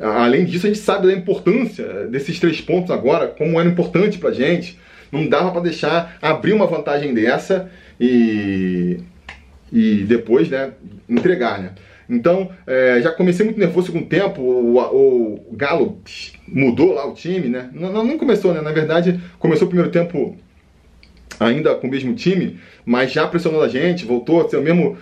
além 0.00 0.44
disso, 0.44 0.66
a 0.66 0.68
gente 0.68 0.80
sabe 0.80 1.06
da 1.06 1.12
importância 1.12 2.06
desses 2.06 2.38
três 2.40 2.60
pontos 2.60 2.90
agora, 2.90 3.28
como 3.28 3.60
era 3.60 3.68
importante 3.68 4.18
pra 4.18 4.32
gente. 4.32 4.78
Não 5.10 5.28
dava 5.28 5.52
para 5.52 5.60
deixar 5.60 6.18
abrir 6.20 6.52
uma 6.52 6.66
vantagem 6.66 7.14
dessa 7.14 7.70
e, 7.98 8.98
e 9.72 10.04
depois, 10.06 10.48
né, 10.48 10.72
entregar, 11.08 11.60
né? 11.60 11.70
Então, 12.08 12.50
é, 12.66 13.00
já 13.02 13.10
comecei 13.10 13.44
muito 13.44 13.58
nervoso 13.58 13.90
com 13.90 13.98
o 13.98 14.06
tempo, 14.06 14.40
o, 14.40 14.78
o, 14.78 15.52
Galo 15.52 16.00
mudou 16.46 16.92
lá 16.94 17.06
o 17.06 17.14
time, 17.14 17.48
né? 17.48 17.68
Não, 17.72 18.04
não 18.04 18.18
começou, 18.18 18.54
né? 18.54 18.60
Na 18.60 18.72
verdade, 18.72 19.20
começou 19.38 19.66
o 19.66 19.68
primeiro 19.68 19.90
tempo 19.90 20.36
ainda 21.38 21.74
com 21.74 21.86
o 21.86 21.90
mesmo 21.90 22.14
time, 22.14 22.58
mas 22.84 23.12
já 23.12 23.26
pressionando 23.26 23.64
a 23.64 23.68
gente, 23.68 24.04
voltou 24.04 24.40
a 24.40 24.48
ser 24.48 24.56
o 24.56 24.62
mesmo, 24.62 24.96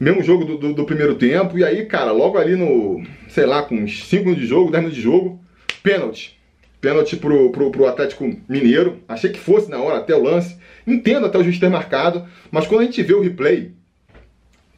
mesmo 0.00 0.22
jogo 0.22 0.44
do, 0.44 0.56
do, 0.58 0.74
do 0.74 0.84
primeiro 0.84 1.14
tempo. 1.14 1.58
E 1.58 1.64
aí, 1.64 1.84
cara, 1.84 2.12
logo 2.12 2.38
ali 2.38 2.56
no, 2.56 3.02
sei 3.28 3.46
lá, 3.46 3.62
com 3.62 3.74
uns 3.74 4.04
5 4.04 4.24
minutos 4.24 4.42
de 4.42 4.48
jogo, 4.48 4.70
10 4.70 4.82
minutos 4.82 4.96
de 4.96 5.04
jogo, 5.04 5.40
pênalti. 5.82 6.38
Pênalti 6.80 7.16
pro, 7.16 7.50
pro, 7.50 7.70
pro 7.70 7.86
Atlético 7.86 8.24
Mineiro. 8.48 9.00
Achei 9.08 9.30
que 9.30 9.38
fosse 9.38 9.68
na 9.68 9.78
hora 9.78 9.98
até 9.98 10.14
o 10.14 10.22
lance. 10.22 10.56
Entendo 10.86 11.26
até 11.26 11.36
o 11.36 11.42
juiz 11.42 11.58
ter 11.58 11.68
marcado, 11.68 12.24
mas 12.50 12.66
quando 12.66 12.82
a 12.82 12.84
gente 12.84 13.02
vê 13.02 13.12
o 13.12 13.20
replay, 13.20 13.72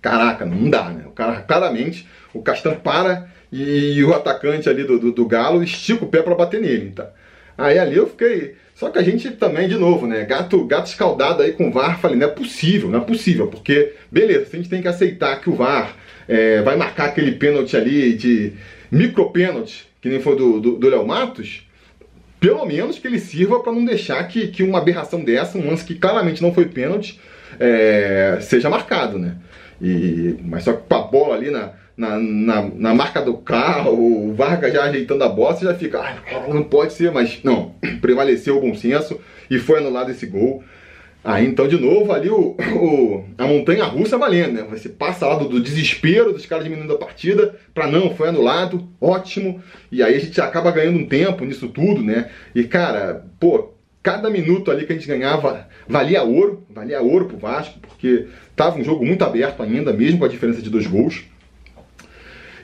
caraca, 0.01 0.45
não 0.45 0.69
dá, 0.69 0.91
né? 0.91 1.05
O 1.07 1.11
cara, 1.11 1.43
claramente, 1.43 2.07
o 2.33 2.43
Castan 2.43 2.75
para 2.75 3.29
e, 3.53 4.03
o 4.05 4.15
atacante 4.15 4.69
ali 4.69 4.85
do, 4.85 4.99
do, 4.99 5.13
do 5.13 5.27
Galo 5.27 5.63
estica 5.63 6.05
o 6.05 6.09
pé 6.09 6.23
para 6.23 6.35
bater 6.35 6.61
nele, 6.61 6.93
tá? 6.93 7.11
Aí 7.59 7.79
ali 7.79 7.97
eu 7.97 8.07
fiquei. 8.09 8.57
Só 8.75 8.89
que 8.89 8.99
a 8.99 9.03
gente 9.03 9.31
também, 9.33 9.69
de 9.69 9.77
novo, 9.77 10.07
né? 10.07 10.25
Gato, 10.25 10.65
gato 10.65 10.87
escaldado 10.87 11.43
aí 11.43 11.53
com 11.53 11.69
o 11.69 11.73
VAR, 11.73 12.01
falei, 12.01 12.17
não 12.17 12.27
é 12.27 12.31
possível, 12.31 12.89
não 12.89 13.01
é 13.01 13.05
possível, 13.05 13.49
porque, 13.49 13.93
beleza, 14.11 14.47
a 14.51 14.57
gente 14.57 14.71
tem 14.71 14.81
que 14.81 14.89
aceitar 14.89 15.39
que 15.41 15.51
o 15.51 15.55
VAR 15.55 15.95
é, 16.27 16.63
vai 16.63 16.77
marcar 16.77 17.07
aquele 17.07 17.33
pênalti 17.33 17.77
ali 17.77 18.15
de 18.15 18.55
micro 18.91 19.31
pênalti, 19.31 19.87
que 20.01 20.09
nem 20.09 20.21
foi 20.21 20.35
do 20.37 20.89
Léo 20.89 21.07
Matos, 21.07 21.67
pelo 22.41 22.65
menos 22.65 22.99
que 22.99 23.07
ele 23.07 23.19
sirva 23.19 23.61
para 23.61 23.73
não 23.73 23.85
deixar 23.85 24.27
que, 24.27 24.49
que 24.49 24.63
uma 24.63 24.79
aberração 24.79 25.23
dessa, 25.23 25.59
um 25.59 25.69
lance 25.69 25.85
que 25.85 25.95
claramente 25.95 26.41
não 26.41 26.55
foi 26.55 26.65
pênalti, 26.65 27.21
é, 27.59 28.39
seja 28.41 28.71
marcado, 28.71 29.19
né? 29.19 29.37
E, 29.81 30.37
mas 30.45 30.65
só 30.65 30.73
com 30.75 30.95
a 30.95 31.03
bola 31.03 31.35
ali 31.35 31.51
na, 31.51 31.73
na, 31.97 32.19
na, 32.19 32.63
na, 32.63 32.95
marca 32.95 33.23
do 33.23 33.39
carro, 33.39 33.93
o 33.93 34.35
Vargas 34.35 34.73
já 34.73 34.85
ajeitando 34.85 35.25
a 35.25 35.29
bola, 35.29 35.55
você 35.55 35.65
já 35.65 35.75
fica, 35.75 36.01
ah, 36.01 36.49
não 36.49 36.63
pode 36.63 36.93
ser, 36.93 37.11
mas 37.11 37.41
não, 37.43 37.75
prevaleceu 38.01 38.59
o 38.59 38.61
bom 38.61 38.75
senso 38.75 39.21
e 39.51 39.59
foi 39.59 39.79
anulado 39.79 40.11
esse 40.11 40.27
gol. 40.27 40.63
Aí 41.23 41.47
então, 41.47 41.69
de 41.69 41.79
novo, 41.79 42.13
ali 42.13 42.31
o, 42.31 42.57
o, 42.59 43.25
a 43.37 43.47
montanha 43.47 43.85
russa 43.85 44.17
valendo, 44.17 44.55
né? 44.55 44.67
Você 44.71 44.89
passa 44.89 45.27
lá 45.27 45.35
do, 45.35 45.49
do 45.49 45.61
desespero 45.61 46.33
dos 46.33 46.47
caras 46.47 46.65
diminuindo 46.65 46.95
a 46.95 46.99
partida, 46.99 47.55
para 47.75 47.87
não, 47.87 48.15
foi 48.15 48.29
anulado, 48.29 48.89
ótimo. 48.99 49.63
E 49.93 50.03
aí 50.03 50.17
a 50.17 50.19
gente 50.19 50.41
acaba 50.41 50.71
ganhando 50.71 50.99
um 50.99 51.07
tempo 51.07 51.45
nisso 51.45 51.69
tudo, 51.69 52.03
né? 52.03 52.31
E 52.55 52.65
cara, 52.65 53.27
pô, 53.39 53.75
cada 54.03 54.31
minuto 54.31 54.71
ali 54.71 54.87
que 54.87 54.93
a 54.93 54.97
gente 54.97 55.09
ganhava 55.09 55.69
valia 55.89 56.23
ouro, 56.23 56.65
valia 56.71 57.01
ouro 57.01 57.27
pro 57.27 57.37
Vasco, 57.37 57.79
porque 57.81 58.27
tava 58.57 58.79
um 58.79 58.85
jogo 58.85 59.05
muito 59.05 59.25
aberto 59.25 59.63
ainda, 59.63 59.93
mesmo 59.93 60.19
com 60.19 60.25
a 60.25 60.29
diferença 60.29 60.63
de 60.63 60.71
dois 60.71 60.87
gols. 60.87 61.25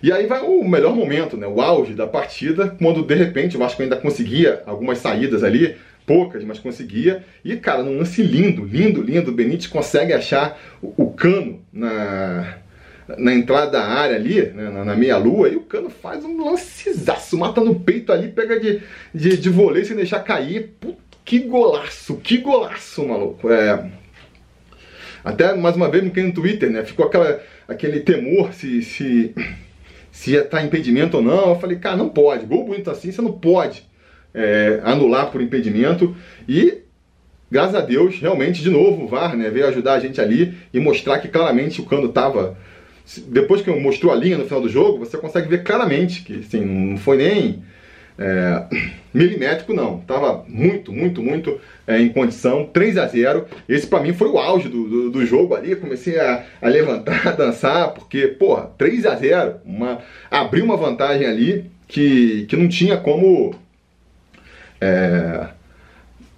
E 0.03 0.13
aí 0.13 0.27
vai 0.27 0.41
o 0.43 0.63
melhor 0.63 0.95
momento, 0.95 1.37
né? 1.37 1.47
O 1.47 1.61
auge 1.61 1.95
da 1.95 2.07
partida, 2.07 2.77
quando 2.79 3.03
de 3.03 3.15
repente 3.15 3.57
o 3.57 3.59
Vasco 3.59 3.83
ainda 3.83 3.97
conseguia 3.97 4.63
algumas 4.67 4.99
saídas 4.99 5.43
ali, 5.43 5.77
poucas, 6.07 6.45
mas 6.45 6.59
conseguia. 6.59 7.25
E, 7.45 7.57
cara, 7.57 7.83
num 7.83 7.99
lance 7.99 8.23
lindo, 8.23 8.65
lindo, 8.65 9.03
lindo, 9.03 9.31
o 9.31 9.35
Benítez 9.35 9.67
consegue 9.67 10.13
achar 10.13 10.59
o, 10.81 11.05
o 11.05 11.11
cano 11.11 11.61
na, 11.73 12.59
na 13.19 13.35
entrada 13.35 13.73
da 13.73 13.85
área 13.85 14.17
ali, 14.17 14.43
né, 14.43 14.71
na, 14.71 14.85
na 14.85 14.95
meia-lua, 14.95 15.49
e 15.49 15.57
o 15.57 15.63
cano 15.63 15.91
faz 15.91 16.25
um 16.25 16.45
lancezaço, 16.45 17.37
mata 17.37 17.61
no 17.61 17.75
peito 17.75 18.13
ali, 18.13 18.29
pega 18.29 18.61
de, 18.61 18.81
de, 19.15 19.37
de 19.37 19.51
voleio 19.51 19.85
sem 19.85 19.97
deixar 19.97 20.21
cair. 20.21 20.75
Puta, 20.79 21.06
que 21.27 21.41
golaço, 21.41 22.17
que 22.19 22.39
golaço, 22.39 23.05
maluco. 23.05 23.51
É. 23.51 23.91
Até 25.25 25.53
mais 25.55 25.75
uma 25.75 25.91
vez 25.91 26.05
no 26.05 26.33
Twitter, 26.33 26.71
né? 26.71 26.85
Ficou 26.85 27.05
aquela, 27.05 27.43
aquele 27.67 27.99
temor 27.99 28.55
se, 28.55 28.81
se, 28.81 29.35
se 30.13 30.31
ia 30.31 30.43
estar 30.43 30.59
tá 30.59 30.63
impedimento 30.63 31.17
ou 31.17 31.23
não. 31.23 31.51
Eu 31.51 31.59
falei, 31.59 31.79
cara, 31.79 31.97
não 31.97 32.09
pode. 32.09 32.47
Gol 32.47 32.65
bonito 32.65 32.89
assim, 32.93 33.11
você 33.11 33.21
não 33.21 33.33
pode 33.33 33.83
é, 34.33 34.81
anular 34.85 35.33
por 35.33 35.43
impedimento 35.43 36.15
e 36.49 36.83
graças 37.51 37.75
a 37.75 37.81
Deus, 37.81 38.21
realmente, 38.21 38.63
de 38.63 38.71
novo, 38.71 39.05
o 39.05 39.09
VAR 39.09 39.37
né, 39.37 39.51
veio 39.51 39.67
ajudar 39.67 39.95
a 39.95 40.01
gente 40.01 40.21
ali 40.21 40.55
e 40.73 40.79
mostrar 40.79 41.19
que 41.19 41.27
claramente 41.27 41.81
o 41.81 41.87
Cano 41.87 42.07
estava. 42.07 42.57
Depois 43.27 43.63
que 43.63 43.71
mostrou 43.71 44.13
a 44.13 44.17
linha 44.17 44.39
no 44.39 44.45
final 44.45 44.61
do 44.61 44.69
jogo, 44.69 45.01
você 45.01 45.19
consegue 45.19 45.49
ver 45.49 45.65
claramente 45.65 46.23
que 46.23 46.39
assim, 46.39 46.65
não 46.65 46.97
foi 46.97 47.17
nem 47.17 47.65
é, 48.19 48.65
milimétrico, 49.13 49.75
não. 49.75 50.01
Tava 50.01 50.45
muito, 50.49 50.93
muito, 50.93 51.23
muito 51.23 51.61
é, 51.87 52.01
em 52.01 52.09
condição. 52.09 52.65
3 52.73 52.99
a 52.99 53.07
0 53.07 53.47
Esse 53.69 53.87
para 53.87 54.01
mim 54.01 54.13
foi 54.13 54.29
o 54.29 54.39
auge 54.39 54.69
do, 54.69 54.89
do, 54.89 55.11
do 55.11 55.27
jogo 55.27 55.55
ali. 55.55 55.77
comecei 55.77 56.19
a, 56.19 56.45
a, 56.61 56.69
levantar, 56.69 57.27
a 57.29 57.33
dançar, 57.33 57.93
porque, 57.93 58.27
porra, 58.27 58.71
3 58.79 59.07
a 59.07 59.15
0 59.15 59.57
uma, 59.65 59.99
abriu 60.31 60.65
uma 60.65 60.77
vantagem 60.77 61.27
ali 61.27 61.71
que, 61.87 62.47
que 62.49 62.57
não 62.57 62.69
tinha 62.69 62.97
como 62.97 63.55
é, 64.81 65.49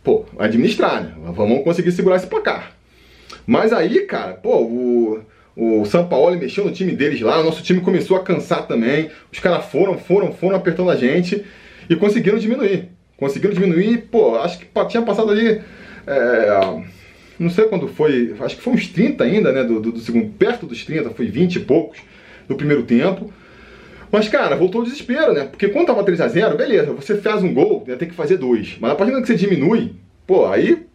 pô, 0.03 0.25
administrar, 0.39 1.03
né? 1.03 1.13
Vamos 1.33 1.63
conseguir 1.65 1.93
segurar 1.93 2.17
esse 2.17 2.27
placar. 2.27 2.73
Mas 3.47 3.73
aí, 3.73 4.01
cara, 4.01 4.35
pô, 4.35 4.63
o, 4.63 5.21
o 5.57 5.85
São 5.87 6.07
Paulo 6.07 6.37
mexeu 6.39 6.65
no 6.65 6.71
time 6.71 6.93
deles 6.93 7.21
lá, 7.21 7.41
o 7.41 7.45
nosso 7.45 7.63
time 7.63 7.81
começou 7.81 8.17
a 8.17 8.23
cansar 8.23 8.67
também. 8.67 9.11
Os 9.33 9.39
caras 9.39 9.65
foram, 9.67 9.99
foram, 9.99 10.33
foram 10.33 10.57
apertando 10.57 10.91
a 10.91 10.97
gente 10.97 11.45
e 11.89 11.97
conseguiram 11.97 12.39
diminuir. 12.39 12.89
Conseguiram 13.17 13.55
diminuir, 13.55 14.09
pô, 14.11 14.37
acho 14.37 14.59
que 14.59 14.67
tinha 14.89 15.03
passado 15.03 15.31
ali. 15.31 15.61
É, 16.07 16.83
não 17.39 17.51
sei 17.51 17.67
quando 17.67 17.89
foi, 17.89 18.35
acho 18.41 18.57
que 18.57 18.63
foi 18.63 18.73
uns 18.75 18.89
30 18.89 19.25
ainda, 19.25 19.53
né? 19.53 19.65
Do, 19.65 19.81
do, 19.81 19.93
do 19.93 20.01
segundo, 20.01 20.31
perto 20.31 20.67
dos 20.67 20.85
30, 20.85 21.11
foi 21.11 21.27
20 21.27 21.57
e 21.57 21.61
poucos 21.61 21.99
do 22.49 22.57
primeiro 22.57 22.83
tempo. 22.85 23.33
Mas, 24.11 24.29
cara, 24.29 24.57
voltou 24.57 24.81
o 24.81 24.85
desespero, 24.85 25.35
né? 25.35 25.45
Porque 25.45 25.69
quando 25.69 25.87
tava 25.87 26.05
3x0, 26.05 26.57
beleza, 26.57 26.93
você 26.93 27.17
faz 27.19 27.43
um 27.43 27.53
gol, 27.53 27.85
ia 27.87 27.97
ter 27.97 28.07
que 28.07 28.15
fazer 28.15 28.39
dois. 28.39 28.77
Mas 28.81 28.93
a 28.93 28.95
partir 28.95 29.13
do 29.13 29.21
que 29.21 29.27
você 29.27 29.35
diminui, 29.35 29.93
pô, 30.27 30.47
aí 30.47 30.87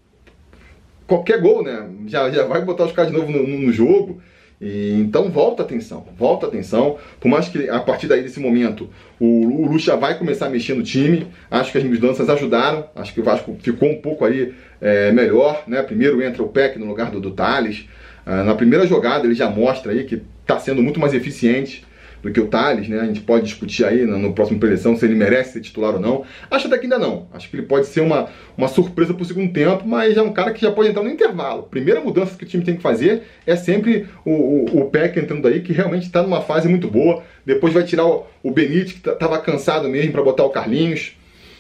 qualquer 1.05 1.39
gol, 1.39 1.63
né? 1.63 1.89
Já, 2.07 2.29
já 2.31 2.45
vai 2.45 2.62
botar 2.63 2.85
os 2.85 2.91
caras 2.91 3.12
de 3.12 3.17
novo 3.17 3.31
no, 3.31 3.45
no 3.45 3.71
jogo. 3.71 4.21
E, 4.63 4.93
então 4.93 5.29
volta 5.29 5.62
atenção, 5.62 6.05
volta 6.17 6.48
atenção. 6.48 6.98
Por 7.20 7.27
mais 7.27 7.50
que 7.50 7.70
a 7.70 7.82
partir 7.82 8.08
daí 8.08 8.24
desse 8.24 8.39
momento 8.39 8.89
o, 9.20 9.25
o 9.25 9.67
Lucha 9.70 9.98
vai 9.98 10.17
começar 10.17 10.46
a 10.46 10.50
mexer 10.50 10.74
no 10.74 10.82
time, 10.82 11.27
acho 11.51 11.70
que 11.70 11.77
as 11.77 11.84
mudanças 11.84 12.29
ajudaram, 12.29 12.86
acho 12.96 13.13
que 13.13 13.20
o 13.20 13.24
Vasco 13.24 13.58
ficou 13.60 13.89
um 13.89 14.00
pouco 14.01 14.24
aí 14.24 14.53
é, 14.79 15.12
melhor, 15.12 15.63
né? 15.67 15.84
Primeiro 15.84 16.24
entra 16.24 16.41
o 16.41 16.48
Peck 16.48 16.79
no 16.79 16.86
lugar 16.86 17.12
do, 17.12 17.20
do 17.20 17.32
Thales. 17.32 17.89
Ah, 18.25 18.41
na 18.43 18.55
primeira 18.55 18.88
jogada 18.88 19.27
ele 19.27 19.36
já 19.36 19.50
mostra 19.50 19.91
aí 19.91 20.05
que 20.05 20.22
está 20.41 20.58
sendo 20.58 20.82
muito 20.82 20.98
mais 20.98 21.13
eficiente 21.13 21.84
do 22.23 22.31
que 22.31 22.39
o 22.39 22.47
Thales, 22.47 22.87
né? 22.87 23.01
A 23.01 23.05
gente 23.05 23.19
pode 23.19 23.43
discutir 23.43 23.83
aí 23.83 24.05
no, 24.05 24.17
no 24.17 24.33
próximo 24.33 24.57
preleção 24.57 24.95
se 24.95 25.05
ele 25.05 25.13
merece 25.13 25.53
ser 25.53 25.61
titular 25.61 25.95
ou 25.95 25.99
não. 25.99 26.23
Acho 26.49 26.67
até 26.67 26.77
que 26.77 26.85
ainda 26.85 26.97
não. 26.97 27.27
Acho 27.33 27.49
que 27.49 27.57
ele 27.57 27.65
pode 27.65 27.85
ser 27.87 27.99
uma, 27.99 28.29
uma 28.57 28.69
surpresa 28.69 29.13
para 29.13 29.21
o 29.21 29.25
segundo 29.25 29.51
tempo, 29.51 29.85
mas 29.85 30.15
é 30.15 30.21
um 30.21 30.31
cara 30.31 30.53
que 30.53 30.61
já 30.61 30.71
pode 30.71 30.89
entrar 30.89 31.03
no 31.03 31.09
intervalo. 31.09 31.63
Primeira 31.63 31.99
mudança 31.99 32.37
que 32.37 32.45
o 32.45 32.47
time 32.47 32.63
tem 32.63 32.77
que 32.77 32.81
fazer 32.81 33.23
é 33.45 33.57
sempre 33.57 34.07
o, 34.23 34.31
o, 34.31 34.81
o 34.81 34.89
Peck 34.89 35.19
entrando 35.19 35.45
aí, 35.47 35.61
que 35.61 35.73
realmente 35.73 36.05
está 36.05 36.23
numa 36.23 36.41
fase 36.41 36.69
muito 36.69 36.87
boa. 36.87 37.21
Depois 37.45 37.73
vai 37.73 37.83
tirar 37.83 38.05
o, 38.05 38.25
o 38.41 38.51
Benítez, 38.51 38.93
que 38.93 39.09
estava 39.09 39.37
cansado 39.39 39.89
mesmo, 39.89 40.13
para 40.13 40.23
botar 40.23 40.45
o 40.45 40.49
Carlinhos. 40.49 41.17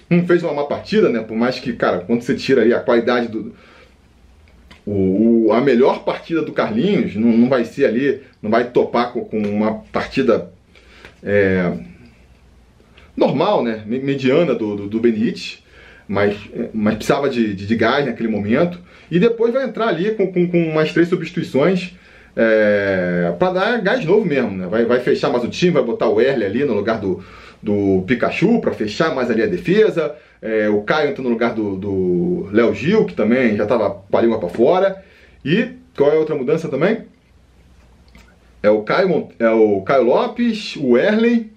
Não 0.09 0.25
fez 0.25 0.43
uma 0.43 0.53
má 0.53 0.63
partida, 0.63 1.09
né? 1.09 1.19
Por 1.21 1.35
mais 1.35 1.59
que, 1.59 1.73
cara, 1.73 1.99
quando 1.99 2.21
você 2.21 2.35
tira 2.35 2.61
aí 2.61 2.73
a 2.73 2.79
qualidade 2.79 3.27
do, 3.27 3.53
o, 4.85 5.51
a 5.51 5.61
melhor 5.61 6.03
partida 6.03 6.41
do 6.41 6.51
Carlinhos 6.51 7.15
não, 7.15 7.31
não, 7.31 7.49
vai 7.49 7.63
ser 7.65 7.85
ali, 7.85 8.21
não 8.41 8.51
vai 8.51 8.69
topar 8.69 9.13
com, 9.13 9.23
com 9.23 9.39
uma 9.39 9.75
partida 9.91 10.52
é, 11.23 11.71
normal, 13.15 13.63
né? 13.63 13.83
mediana 13.85 14.53
do, 14.53 14.75
do, 14.75 14.87
do 14.87 14.99
Benítez, 14.99 15.63
mas, 16.07 16.35
mas 16.73 16.95
precisava 16.95 17.29
de, 17.29 17.53
de, 17.53 17.65
de, 17.65 17.75
gás 17.75 18.05
naquele 18.05 18.29
momento. 18.29 18.79
E 19.09 19.19
depois 19.19 19.53
vai 19.53 19.63
entrar 19.65 19.87
ali 19.87 20.11
com, 20.11 20.31
com, 20.31 20.47
com 20.47 20.69
umas 20.69 20.91
três 20.91 21.07
substituições 21.07 21.93
é, 22.35 23.33
para 23.37 23.53
dar 23.53 23.81
gás 23.81 24.03
novo 24.03 24.25
mesmo. 24.25 24.51
Né? 24.51 24.67
Vai, 24.67 24.85
vai 24.85 24.99
fechar 24.99 25.29
mais 25.29 25.43
o 25.43 25.49
time, 25.49 25.71
vai 25.71 25.83
botar 25.83 26.09
o 26.09 26.19
Erle 26.19 26.45
ali 26.45 26.65
no 26.65 26.73
lugar 26.73 26.99
do, 26.99 27.23
do 27.61 28.03
Pikachu 28.05 28.59
para 28.59 28.73
fechar 28.73 29.15
mais 29.15 29.31
ali 29.31 29.43
a 29.43 29.47
defesa. 29.47 30.15
É, 30.41 30.67
o 30.67 30.81
Caio 30.81 31.11
entra 31.11 31.23
no 31.23 31.29
lugar 31.29 31.53
do, 31.53 31.77
do 31.77 32.49
Léo 32.51 32.73
Gil, 32.73 33.05
que 33.05 33.13
também 33.13 33.55
já 33.55 33.63
estava 33.63 33.89
com 33.89 34.17
a 34.17 34.21
língua 34.21 34.39
para 34.39 34.49
fora. 34.49 35.03
E 35.45 35.69
qual 35.95 36.11
é 36.11 36.15
a 36.15 36.19
outra 36.19 36.35
mudança 36.35 36.67
também? 36.67 37.12
É 38.63 38.69
o 38.69 38.81
Caio, 38.81 39.27
é 39.37 39.49
o 39.49 39.81
Caio 39.81 40.05
Lopes, 40.05 40.77
o 40.77 40.97
Erley. 40.97 41.51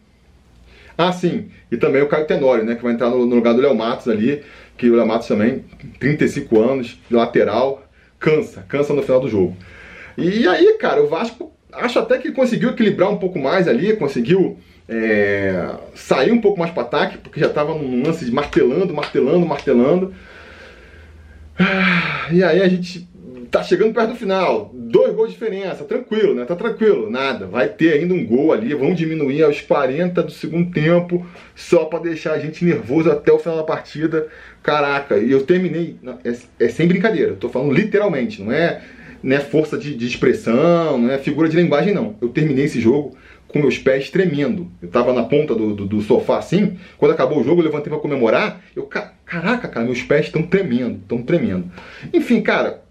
Ah, 0.98 1.12
sim. 1.12 1.48
E 1.70 1.76
também 1.76 2.02
o 2.02 2.08
Caio 2.08 2.26
Tenório, 2.26 2.64
né? 2.64 2.74
Que 2.74 2.82
vai 2.82 2.92
entrar 2.92 3.10
no, 3.10 3.24
no 3.24 3.36
lugar 3.36 3.54
do 3.54 3.60
Léo 3.60 3.74
Matos 3.76 4.08
ali. 4.08 4.42
Que 4.76 4.90
o 4.90 4.96
Léo 4.96 5.06
Matos 5.06 5.28
também, 5.28 5.64
35 6.00 6.60
anos, 6.60 6.98
lateral, 7.10 7.86
cansa, 8.18 8.62
cansa 8.68 8.92
no 8.92 9.02
final 9.02 9.20
do 9.20 9.28
jogo. 9.28 9.56
E 10.18 10.46
aí, 10.48 10.76
cara, 10.78 11.02
o 11.02 11.06
Vasco 11.06 11.52
acho 11.72 11.98
até 11.98 12.18
que 12.18 12.32
conseguiu 12.32 12.70
equilibrar 12.70 13.10
um 13.10 13.18
pouco 13.18 13.38
mais 13.38 13.68
ali, 13.68 13.96
conseguiu 13.96 14.58
é, 14.88 15.74
sair 15.94 16.32
um 16.32 16.40
pouco 16.40 16.58
mais 16.58 16.70
para 16.72 16.82
ataque, 16.82 17.18
porque 17.18 17.40
já 17.40 17.46
estava 17.46 17.74
num 17.74 18.02
lance 18.04 18.24
de 18.24 18.32
martelando, 18.32 18.92
martelando, 18.92 19.46
martelando. 19.46 20.14
Ah, 21.58 22.28
e 22.30 22.42
aí 22.42 22.60
a 22.60 22.68
gente 22.68 23.08
tá 23.50 23.62
chegando 23.62 23.94
perto 23.94 24.10
do 24.10 24.16
final, 24.16 24.70
gols 25.16 25.30
de 25.30 25.34
diferença, 25.34 25.84
tranquilo, 25.84 26.34
né? 26.34 26.44
Tá 26.44 26.54
tranquilo, 26.54 27.10
nada. 27.10 27.46
Vai 27.46 27.68
ter 27.68 27.94
ainda 27.94 28.14
um 28.14 28.24
gol 28.24 28.52
ali, 28.52 28.74
vão 28.74 28.94
diminuir 28.94 29.42
aos 29.42 29.60
40 29.60 30.22
do 30.22 30.30
segundo 30.30 30.70
tempo, 30.70 31.26
só 31.54 31.86
para 31.86 32.00
deixar 32.00 32.34
a 32.34 32.38
gente 32.38 32.64
nervoso 32.64 33.10
até 33.10 33.32
o 33.32 33.38
final 33.38 33.56
da 33.56 33.64
partida. 33.64 34.28
Caraca, 34.62 35.16
e 35.16 35.30
eu 35.30 35.42
terminei, 35.42 35.96
é, 36.24 36.64
é, 36.64 36.68
sem 36.68 36.86
brincadeira, 36.86 37.32
eu 37.32 37.36
tô 37.36 37.48
falando 37.48 37.72
literalmente, 37.72 38.42
não 38.42 38.52
é, 38.52 38.82
não 39.22 39.36
é 39.36 39.40
força 39.40 39.78
de, 39.78 39.94
de 39.94 40.06
expressão, 40.06 40.98
não 40.98 41.10
é 41.10 41.18
figura 41.18 41.48
de 41.48 41.56
linguagem, 41.56 41.94
não. 41.94 42.16
Eu 42.20 42.28
terminei 42.28 42.64
esse 42.64 42.80
jogo 42.80 43.16
com 43.48 43.60
meus 43.60 43.78
pés 43.78 44.10
tremendo. 44.10 44.70
Eu 44.82 44.88
tava 44.88 45.12
na 45.12 45.24
ponta 45.24 45.54
do, 45.54 45.74
do, 45.74 45.86
do 45.86 46.02
sofá 46.02 46.38
assim, 46.38 46.76
quando 46.98 47.12
acabou 47.12 47.40
o 47.40 47.44
jogo 47.44 47.60
eu 47.60 47.64
levantei 47.64 47.90
para 47.90 48.00
comemorar, 48.00 48.60
eu, 48.74 48.82
caraca, 49.24 49.68
cara, 49.68 49.86
meus 49.86 50.02
pés 50.02 50.26
estão 50.26 50.42
tremendo, 50.42 50.98
estão 50.98 51.22
tremendo. 51.22 51.70
Enfim, 52.12 52.40
cara, 52.42 52.82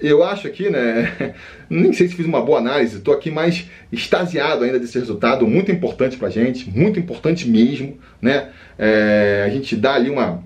eu 0.00 0.22
acho 0.22 0.46
aqui, 0.46 0.70
né? 0.70 1.34
Nem 1.68 1.92
sei 1.92 2.08
se 2.08 2.14
fiz 2.14 2.26
uma 2.26 2.40
boa 2.40 2.58
análise, 2.58 2.96
estou 2.98 3.14
aqui 3.14 3.30
mais 3.30 3.68
extasiado 3.92 4.64
ainda 4.64 4.78
desse 4.78 4.98
resultado, 4.98 5.46
muito 5.46 5.70
importante 5.70 6.16
pra 6.16 6.30
gente, 6.30 6.68
muito 6.70 6.98
importante 6.98 7.48
mesmo, 7.48 7.98
né? 8.20 8.48
É, 8.78 9.44
a 9.46 9.50
gente 9.50 9.76
dá 9.76 9.94
ali 9.94 10.10
uma, 10.10 10.42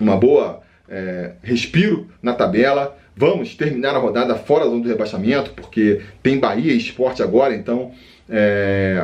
uma 0.00 0.16
boa 0.16 0.62
é, 0.88 1.32
respiro 1.42 2.08
na 2.22 2.32
tabela. 2.32 2.96
Vamos 3.16 3.54
terminar 3.54 3.96
a 3.96 3.98
rodada 3.98 4.36
fora 4.36 4.64
da 4.64 4.70
zona 4.70 4.82
do 4.82 4.88
rebaixamento, 4.88 5.50
porque 5.50 6.00
tem 6.22 6.38
Bahia 6.38 6.72
e 6.72 6.78
Esporte 6.78 7.22
agora, 7.22 7.54
então 7.54 7.90
é, 8.28 9.02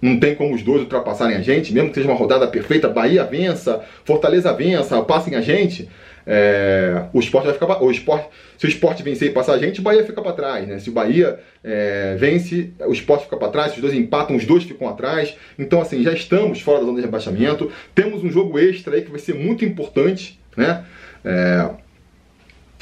não 0.00 0.18
tem 0.18 0.34
como 0.34 0.54
os 0.54 0.62
dois 0.62 0.80
ultrapassarem 0.80 1.36
a 1.36 1.42
gente, 1.42 1.72
mesmo 1.72 1.90
que 1.90 1.96
seja 1.96 2.08
uma 2.08 2.16
rodada 2.16 2.46
perfeita, 2.46 2.88
Bahia 2.88 3.24
vença, 3.24 3.82
Fortaleza 4.04 4.52
vença, 4.52 5.02
passem 5.02 5.34
a 5.34 5.40
gente. 5.40 5.88
É, 6.26 7.04
o 7.12 7.20
esporte 7.20 7.44
vai 7.44 7.54
ficar 7.54 7.80
o 7.80 7.90
esporte, 7.90 8.28
se 8.58 8.66
o 8.66 8.68
esporte 8.68 9.02
vencer 9.02 9.28
e 9.28 9.32
passar 9.32 9.52
a 9.52 9.58
gente, 9.58 9.78
o 9.78 9.82
Bahia 9.82 10.04
fica 10.04 10.20
para 10.20 10.32
trás, 10.32 10.66
né? 10.66 10.78
Se 10.80 10.90
o 10.90 10.92
Bahia 10.92 11.38
é, 11.62 12.16
vence, 12.18 12.72
o 12.80 12.92
esporte 12.92 13.24
fica 13.24 13.36
para 13.36 13.48
trás, 13.48 13.70
se 13.70 13.76
os 13.76 13.82
dois 13.82 13.94
empatam, 13.94 14.34
os 14.34 14.44
dois 14.44 14.64
ficam 14.64 14.88
atrás. 14.88 15.36
Então, 15.56 15.80
assim, 15.80 16.02
já 16.02 16.12
estamos 16.12 16.60
fora 16.60 16.80
da 16.80 16.86
zona 16.86 16.96
de 16.96 17.02
rebaixamento. 17.02 17.70
Temos 17.94 18.24
um 18.24 18.30
jogo 18.30 18.58
extra 18.58 18.96
aí 18.96 19.02
que 19.02 19.10
vai 19.10 19.20
ser 19.20 19.34
muito 19.34 19.64
importante, 19.64 20.40
né? 20.56 20.84
É, 21.24 21.70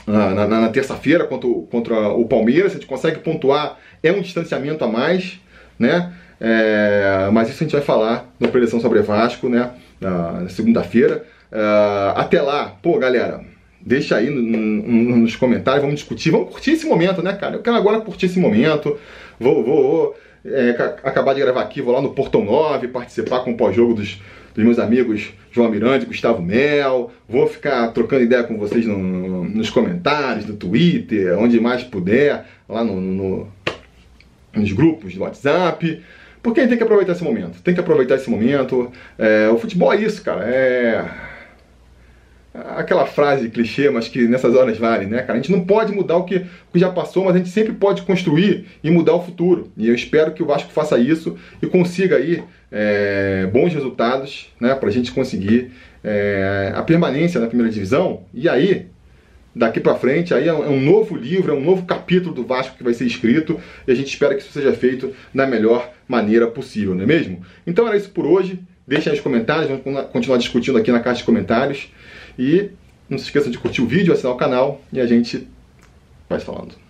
na, 0.06 0.34
na, 0.34 0.46
na 0.46 0.68
terça-feira 0.68 1.24
contra, 1.24 1.48
contra 1.70 2.08
o 2.08 2.26
Palmeiras, 2.26 2.72
a 2.72 2.74
gente 2.74 2.86
consegue 2.86 3.18
pontuar, 3.20 3.78
é 4.02 4.12
um 4.12 4.20
distanciamento 4.20 4.84
a 4.84 4.88
mais, 4.88 5.38
né? 5.78 6.14
É, 6.40 7.28
mas 7.32 7.48
isso 7.48 7.62
a 7.62 7.64
gente 7.64 7.72
vai 7.72 7.84
falar 7.84 8.32
na 8.38 8.48
preleção 8.48 8.80
sobre 8.80 9.00
Vasco, 9.02 9.48
né? 9.48 9.70
Na 10.10 10.48
segunda-feira. 10.48 11.24
Uh, 11.50 12.18
até 12.18 12.42
lá, 12.42 12.76
pô, 12.82 12.98
galera, 12.98 13.40
deixa 13.80 14.16
aí 14.16 14.28
no, 14.28 14.42
no, 14.42 15.16
nos 15.18 15.36
comentários, 15.36 15.82
vamos 15.82 16.00
discutir, 16.00 16.30
vamos 16.30 16.50
curtir 16.50 16.72
esse 16.72 16.86
momento, 16.86 17.22
né, 17.22 17.32
cara? 17.34 17.56
Eu 17.56 17.62
quero 17.62 17.76
agora 17.76 18.00
curtir 18.00 18.26
esse 18.26 18.38
momento. 18.38 18.98
Vou, 19.38 19.62
vou, 19.62 19.82
vou 19.82 20.16
é, 20.44 20.70
acabar 21.02 21.34
de 21.34 21.40
gravar 21.40 21.62
aqui, 21.62 21.80
vou 21.80 21.94
lá 21.94 22.00
no 22.00 22.10
Portão 22.10 22.44
9 22.44 22.88
participar 22.88 23.40
com 23.40 23.52
o 23.52 23.56
pós-jogo 23.56 23.94
dos, 23.94 24.20
dos, 24.54 24.64
meus 24.64 24.78
amigos 24.78 25.32
João 25.50 25.70
Miranda 25.70 26.04
e 26.04 26.06
Gustavo 26.06 26.42
Mel. 26.42 27.10
Vou 27.28 27.46
ficar 27.46 27.88
trocando 27.92 28.24
ideia 28.24 28.42
com 28.42 28.58
vocês 28.58 28.86
no, 28.86 28.98
no, 28.98 29.44
nos 29.44 29.70
comentários, 29.70 30.46
no 30.46 30.54
Twitter, 30.54 31.38
onde 31.38 31.60
mais 31.60 31.82
puder, 31.82 32.46
lá 32.68 32.82
no, 32.82 33.48
nos 34.54 34.72
grupos 34.72 35.14
do 35.14 35.20
WhatsApp. 35.20 36.02
Porque 36.44 36.60
a 36.60 36.62
gente 36.62 36.72
tem 36.72 36.78
que 36.78 36.84
aproveitar 36.84 37.12
esse 37.12 37.24
momento. 37.24 37.62
Tem 37.62 37.72
que 37.72 37.80
aproveitar 37.80 38.16
esse 38.16 38.28
momento. 38.28 38.92
É, 39.18 39.48
o 39.48 39.56
futebol 39.56 39.90
é 39.90 39.96
isso, 39.96 40.22
cara. 40.22 40.44
É 40.44 41.02
aquela 42.76 43.04
frase 43.04 43.48
clichê, 43.48 43.90
mas 43.90 44.06
que 44.06 44.28
nessas 44.28 44.54
horas 44.54 44.78
vale, 44.78 45.06
né, 45.06 45.22
cara? 45.22 45.32
A 45.32 45.42
gente 45.42 45.50
não 45.50 45.64
pode 45.64 45.92
mudar 45.92 46.18
o 46.18 46.24
que, 46.24 46.36
o 46.36 46.72
que 46.72 46.78
já 46.78 46.90
passou, 46.90 47.24
mas 47.24 47.34
a 47.34 47.38
gente 47.38 47.48
sempre 47.48 47.72
pode 47.72 48.02
construir 48.02 48.66
e 48.82 48.90
mudar 48.90 49.14
o 49.14 49.22
futuro. 49.22 49.72
E 49.76 49.88
eu 49.88 49.94
espero 49.94 50.32
que 50.32 50.42
o 50.42 50.46
Vasco 50.46 50.70
faça 50.70 50.98
isso 50.98 51.36
e 51.60 51.66
consiga 51.66 52.16
aí 52.16 52.44
é, 52.70 53.48
bons 53.52 53.72
resultados, 53.72 54.52
né, 54.60 54.74
pra 54.74 54.90
gente 54.90 55.10
conseguir 55.10 55.72
é, 56.04 56.72
a 56.76 56.82
permanência 56.82 57.40
na 57.40 57.46
primeira 57.46 57.72
divisão. 57.72 58.22
E 58.32 58.48
aí, 58.48 58.86
daqui 59.54 59.80
para 59.80 59.94
frente, 59.94 60.34
aí 60.34 60.48
é 60.48 60.52
um, 60.52 60.64
é 60.64 60.68
um 60.68 60.80
novo 60.80 61.16
livro, 61.16 61.52
é 61.52 61.54
um 61.54 61.60
novo 61.60 61.84
capítulo 61.84 62.34
do 62.34 62.44
Vasco 62.44 62.76
que 62.76 62.82
vai 62.82 62.92
ser 62.92 63.06
escrito 63.06 63.60
e 63.86 63.92
a 63.92 63.94
gente 63.94 64.08
espera 64.08 64.34
que 64.34 64.42
isso 64.42 64.52
seja 64.52 64.72
feito 64.72 65.14
da 65.32 65.46
melhor 65.46 65.92
maneira 66.08 66.46
possível, 66.46 66.94
não 66.94 67.04
é 67.04 67.06
mesmo? 67.06 67.44
Então 67.66 67.86
era 67.86 67.96
isso 67.96 68.10
por 68.10 68.26
hoje. 68.26 68.58
Deixem 68.86 69.10
aí 69.10 69.16
os 69.16 69.22
comentários, 69.22 69.68
vamos 69.82 70.06
continuar 70.10 70.36
discutindo 70.36 70.76
aqui 70.76 70.92
na 70.92 71.00
caixa 71.00 71.20
de 71.20 71.24
comentários. 71.24 71.88
E 72.38 72.70
não 73.08 73.16
se 73.16 73.24
esqueça 73.24 73.48
de 73.48 73.58
curtir 73.58 73.80
o 73.80 73.86
vídeo, 73.86 74.12
assinar 74.12 74.32
o 74.32 74.36
canal 74.36 74.82
e 74.92 75.00
a 75.00 75.06
gente 75.06 75.48
vai 76.28 76.40
falando. 76.40 76.83